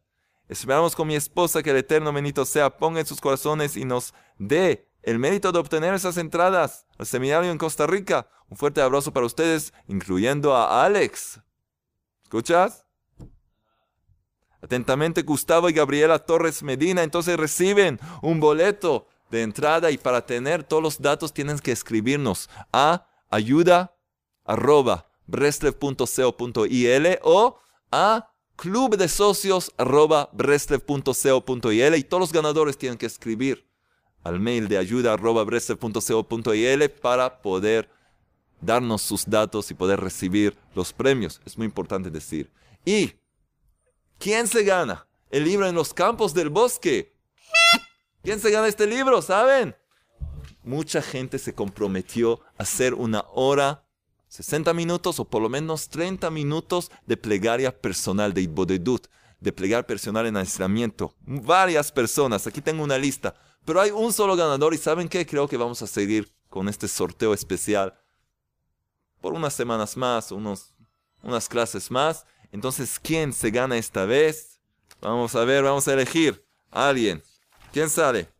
Esperamos 0.49 0.95
con 0.95 1.09
mi 1.09 1.15
esposa 1.15 1.63
que 1.63 1.71
el 1.71 1.79
Eterno 1.79 2.13
Benito 2.13 2.45
sea 2.45 2.77
ponga 2.77 3.01
en 3.01 3.07
sus 3.07 3.21
corazones 3.21 3.77
y 3.77 3.85
nos 3.85 4.13
dé 4.39 4.89
el 5.03 5.19
mérito 5.19 5.51
de 5.51 5.59
obtener 5.59 5.95
esas 5.95 6.17
entradas 6.17 6.87
al 6.99 7.07
seminario 7.07 7.51
en 7.51 7.59
Costa 7.59 7.87
Rica. 7.87 8.29
Un 8.49 8.57
fuerte 8.57 8.83
abrazo 8.83 9.13
para 9.13 9.27
ustedes, 9.27 9.73
incluyendo 9.89 10.55
a 10.55 10.85
Alex. 10.85 11.41
¿Escuchas? 12.23 12.85
Atentamente 14.61 15.23
Gustavo 15.23 15.69
y 15.69 15.73
Gabriela 15.73 16.21
Torres 16.21 16.63
Medina 16.63 17.03
entonces 17.03 17.37
reciben 17.37 17.99
un 18.21 18.39
boleto 18.39 19.09
de 19.31 19.43
entrada 19.43 19.91
y 19.91 19.99
para 19.99 20.25
tener 20.25 20.63
todos 20.63 20.83
los 20.83 21.01
datos 21.01 21.33
tienen 21.33 21.59
que 21.59 21.73
escribirnos 21.73 22.49
a 22.73 23.07
ayuda 23.29 23.97
arroba 24.45 25.12
o 27.22 27.59
a 27.91 28.28
club 28.57 28.97
de 28.97 29.09
socios 29.09 29.72
arroba 29.76 30.30
y 30.33 32.03
todos 32.05 32.20
los 32.20 32.33
ganadores 32.33 32.78
tienen 32.78 32.99
que 32.99 33.07
escribir 33.07 33.66
al 34.24 34.39
mail 34.39 34.68
de 34.68 34.78
ayuda 34.78 35.14
arroba 35.14 35.45
para 37.01 37.43
poder 37.43 37.91
darnos 38.61 39.03
sus 39.03 39.28
datos 39.28 39.70
y 39.70 39.74
poder 39.74 40.01
recibir 40.01 40.57
los 40.74 40.93
premios. 40.93 41.41
Es 41.45 41.59
muy 41.59 41.66
importante 41.66 42.11
decir. 42.11 42.51
¿Y 42.85 43.12
quién 44.18 44.47
se 44.47 44.62
gana? 44.64 45.07
El 45.30 45.45
libro 45.45 45.66
en 45.66 45.74
los 45.74 45.93
campos 45.93 46.33
del 46.33 46.49
bosque. 46.49 47.12
¿Quién 48.22 48.39
se 48.39 48.51
gana 48.51 48.68
este 48.68 48.87
libro? 48.87 49.20
¿Saben? 49.20 49.74
Mucha 50.62 51.03
gente 51.03 51.39
se 51.39 51.55
comprometió 51.55 52.41
a 52.57 52.62
hacer 52.62 52.95
una 52.95 53.24
hora, 53.33 53.85
60 54.33 54.72
minutos 54.72 55.20
o 55.20 55.26
por 55.26 55.43
lo 55.43 55.51
menos 55.51 55.91
30 55.91 56.30
minutos 56.30 56.91
de 57.05 57.18
plegaria 57.18 57.70
personal 57.70 58.33
de 58.33 58.41
Ibodedut, 58.41 59.07
de 59.39 59.53
plegar 59.53 59.85
personal 59.85 60.26
en 60.26 60.39
aislamiento. 60.39 61.14
Varias 61.20 61.93
personas, 61.93 62.47
aquí 62.47 62.62
tengo 62.62 62.83
una 62.83 62.97
lista, 62.97 63.35
pero 63.66 63.78
hay 63.78 63.91
un 63.91 64.11
solo 64.11 64.35
ganador 64.35 64.72
y 64.72 64.78
¿saben 64.78 65.11
qué? 65.11 65.26
Creo 65.26 65.47
que 65.47 65.59
vamos 65.59 65.83
a 65.83 65.87
seguir 65.87 66.35
con 66.49 66.70
este 66.70 66.89
sorteo 66.89 67.35
especial 67.35 67.93
por 69.20 69.35
unas 69.35 69.53
semanas 69.53 69.99
más, 69.99 70.33
unos, 70.33 70.72
unas 71.22 71.47
clases 71.47 71.91
más. 71.91 72.24
Entonces, 72.53 72.99
¿quién 72.99 73.35
se 73.35 73.51
gana 73.51 73.76
esta 73.76 74.07
vez? 74.07 74.61
Vamos 75.03 75.35
a 75.35 75.45
ver, 75.45 75.62
vamos 75.62 75.87
a 75.89 75.93
elegir 75.93 76.43
a 76.70 76.89
alguien. 76.89 77.22
¿Quién 77.70 77.91
sale? 77.91 78.30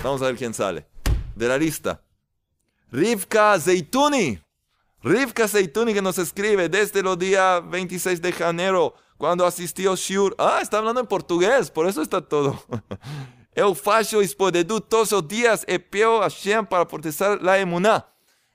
Vamos 0.00 0.22
a 0.22 0.26
ver 0.26 0.36
quién 0.36 0.54
sale. 0.54 0.86
De 1.34 1.48
la 1.48 1.58
lista. 1.58 2.04
Rivka 2.92 3.58
Zeituni. 3.58 4.38
Rivka 5.02 5.48
Zeituni 5.48 5.94
que 5.94 6.02
nos 6.02 6.18
escribe 6.18 6.68
desde 6.68 7.02
los 7.02 7.18
días 7.18 7.62
26 7.70 8.20
de 8.20 8.34
enero, 8.40 8.94
cuando 9.16 9.46
asistió 9.46 9.96
Shur. 9.96 10.34
Ah, 10.36 10.58
está 10.60 10.76
hablando 10.76 11.00
en 11.00 11.06
portugués, 11.06 11.70
por 11.70 11.86
eso 11.86 12.02
está 12.02 12.20
todo. 12.20 12.62
Eu 13.56 13.74
faço 13.74 14.20
esporedu 14.20 14.78
todos 14.78 15.10
los 15.10 15.26
días 15.26 15.64
e 15.66 15.78
peo 15.78 16.22
a 16.22 16.28
Shem 16.28 16.66
para 16.66 16.86
protestar 16.86 17.40
la 17.42 17.58
emuná. 17.58 18.06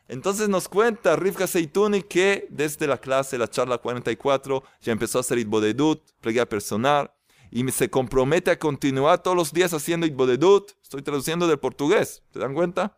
Entonces 0.08 0.48
nos 0.48 0.68
cuenta 0.68 1.16
Rivka 1.16 1.48
Seituni 1.48 2.04
que 2.04 2.48
desde 2.52 2.86
la 2.86 3.00
clase, 3.00 3.40
la 3.40 3.48
charla 3.48 3.80
44, 3.80 4.64
ya 4.82 4.92
empezó 4.92 5.18
a 5.18 5.22
hacer 5.22 5.40
Itbodedut, 5.40 6.02
plegaria 6.22 6.48
personal, 6.48 7.12
y 7.50 7.68
se 7.72 7.90
compromete 7.90 8.52
a 8.52 8.60
continuar 8.60 9.24
todos 9.24 9.36
los 9.36 9.52
días 9.52 9.74
haciendo 9.74 10.06
Itbodedut. 10.06 10.74
Estoy 10.84 11.02
traduciendo 11.02 11.48
del 11.48 11.58
portugués, 11.58 12.22
¿se 12.32 12.40
dan 12.40 12.54
cuenta? 12.54 12.98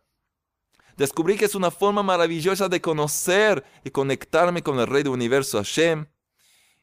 Descubrí 0.96 1.36
que 1.36 1.44
es 1.44 1.54
una 1.54 1.70
forma 1.70 2.02
maravillosa 2.02 2.68
de 2.68 2.80
conocer 2.80 3.64
y 3.84 3.90
conectarme 3.90 4.62
con 4.62 4.78
el 4.78 4.86
Rey 4.86 5.02
del 5.02 5.12
Universo 5.12 5.58
Hashem 5.58 6.06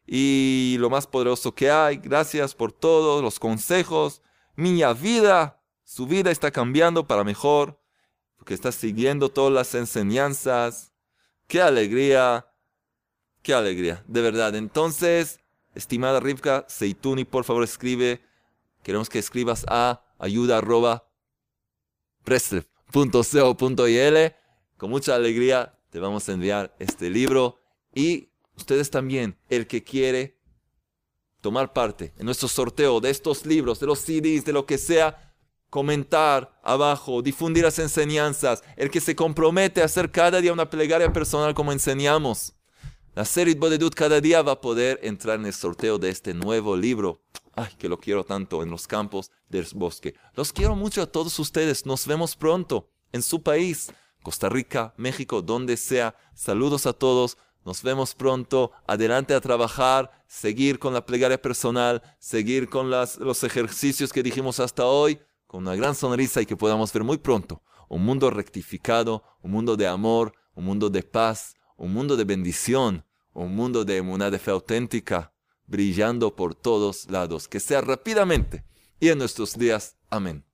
y 0.08 0.78
lo 0.80 0.90
más 0.90 1.06
poderoso 1.06 1.54
que 1.54 1.70
hay. 1.70 1.98
Gracias 1.98 2.56
por 2.56 2.72
todos 2.72 3.22
los 3.22 3.40
consejos. 3.40 4.22
Mi 4.56 4.82
vida, 4.94 5.62
su 5.84 6.08
vida 6.08 6.32
está 6.32 6.50
cambiando 6.50 7.06
para 7.06 7.24
mejor, 7.24 7.80
porque 8.38 8.54
está 8.54 8.72
siguiendo 8.72 9.30
todas 9.30 9.54
las 9.54 9.76
enseñanzas. 9.76 10.94
Qué 11.48 11.62
alegría, 11.62 12.48
qué 13.44 13.54
alegría, 13.54 14.04
de 14.08 14.22
verdad. 14.22 14.56
Entonces, 14.56 15.40
estimada 15.76 16.20
Rivka 16.20 16.66
Seituni, 16.70 17.26
por 17.26 17.44
favor 17.44 17.64
escribe. 17.64 18.22
Queremos 18.84 19.10
que 19.10 19.20
escribas 19.20 19.66
a 19.68 20.02
ayuda 20.18 20.62
.co.il. 22.92 24.36
Con 24.78 24.90
mucha 24.90 25.16
alegría 25.16 25.74
te 25.90 26.00
vamos 26.00 26.28
a 26.30 26.34
enviar 26.34 26.76
este 26.80 27.10
libro 27.10 27.60
y 27.94 28.30
ustedes 28.56 28.90
también, 28.90 29.38
el 29.50 29.68
que 29.68 29.84
quiere 29.84 30.38
tomar 31.42 31.74
parte 31.74 32.14
en 32.18 32.26
nuestro 32.26 32.48
sorteo 32.48 33.00
de 33.00 33.10
estos 33.10 33.46
libros, 33.46 33.80
de 33.80 33.88
los 33.88 34.00
CDs, 34.00 34.46
de 34.46 34.54
lo 34.54 34.66
que 34.66 34.78
sea, 34.78 35.34
comentar 35.70 36.60
abajo, 36.64 37.22
difundir 37.22 37.64
las 37.64 37.80
enseñanzas, 37.80 38.64
el 38.76 38.90
que 38.90 39.02
se 39.02 39.16
compromete 39.16 39.82
a 39.82 39.86
hacer 39.86 40.12
cada 40.12 40.42
día 40.42 40.54
una 40.54 40.70
plegaria 40.70 41.12
personal 41.12 41.54
como 41.54 41.72
enseñamos. 41.72 42.54
La 43.16 43.26
serie 43.26 43.56
Bodedut 43.56 43.96
cada 43.96 44.22
día 44.22 44.42
va 44.42 44.54
a 44.54 44.62
poder 44.62 45.00
entrar 45.02 45.40
en 45.40 45.48
el 45.48 45.54
sorteo 45.54 45.98
de 45.98 46.10
este 46.10 46.34
nuevo 46.34 46.78
libro. 46.78 47.22
Ay, 47.60 47.74
que 47.80 47.90
lo 47.90 47.98
quiero 47.98 48.24
tanto 48.24 48.62
en 48.62 48.70
los 48.70 48.86
campos 48.86 49.32
del 49.50 49.66
bosque. 49.74 50.14
Los 50.36 50.54
quiero 50.54 50.76
mucho 50.76 51.02
a 51.02 51.08
todos 51.08 51.40
ustedes. 51.40 51.88
Nos 51.88 52.06
vemos 52.06 52.36
pronto 52.36 52.92
en 53.12 53.24
su 53.24 53.42
país, 53.42 53.92
Costa 54.22 54.48
Rica, 54.48 54.94
México, 54.96 55.42
donde 55.42 55.76
sea. 55.76 56.16
Saludos 56.36 56.86
a 56.86 56.94
todos. 56.94 57.36
Nos 57.66 57.82
vemos 57.82 58.14
pronto. 58.14 58.74
Adelante 58.86 59.34
a 59.34 59.42
trabajar, 59.42 60.12
seguir 60.28 60.78
con 60.78 60.94
la 60.94 61.04
plegaria 61.04 61.42
personal, 61.42 62.04
seguir 62.20 62.70
con 62.70 62.92
los 62.92 63.44
ejercicios 63.44 64.14
que 64.14 64.22
dijimos 64.22 64.60
hasta 64.60 64.86
hoy, 64.86 65.20
con 65.48 65.64
una 65.64 65.76
gran 65.76 65.96
sonrisa 65.96 66.40
y 66.42 66.46
que 66.46 66.56
podamos 66.56 66.94
ver 66.94 67.04
muy 67.04 67.18
pronto 67.18 67.64
un 67.90 68.04
mundo 68.04 68.30
rectificado, 68.30 69.24
un 69.42 69.52
mundo 69.52 69.76
de 69.76 69.88
amor, 69.88 70.34
un 70.54 70.66
mundo 70.66 70.92
de 70.92 71.02
paz, 71.02 71.56
un 71.76 71.92
mundo 71.92 72.18
de 72.18 72.24
bendición, 72.24 73.04
un 73.34 73.56
mundo 73.56 73.84
de 73.84 74.02
una 74.02 74.30
de 74.30 74.38
fe 74.38 74.52
auténtica 74.52 75.34
brillando 75.68 76.36
por 76.36 76.56
todos 76.56 77.10
lados, 77.10 77.48
que 77.48 77.60
sea 77.60 77.82
rápidamente 77.82 78.64
y 79.00 79.10
en 79.10 79.20
nuestros 79.20 79.58
días. 79.58 79.98
Amén. 80.10 80.47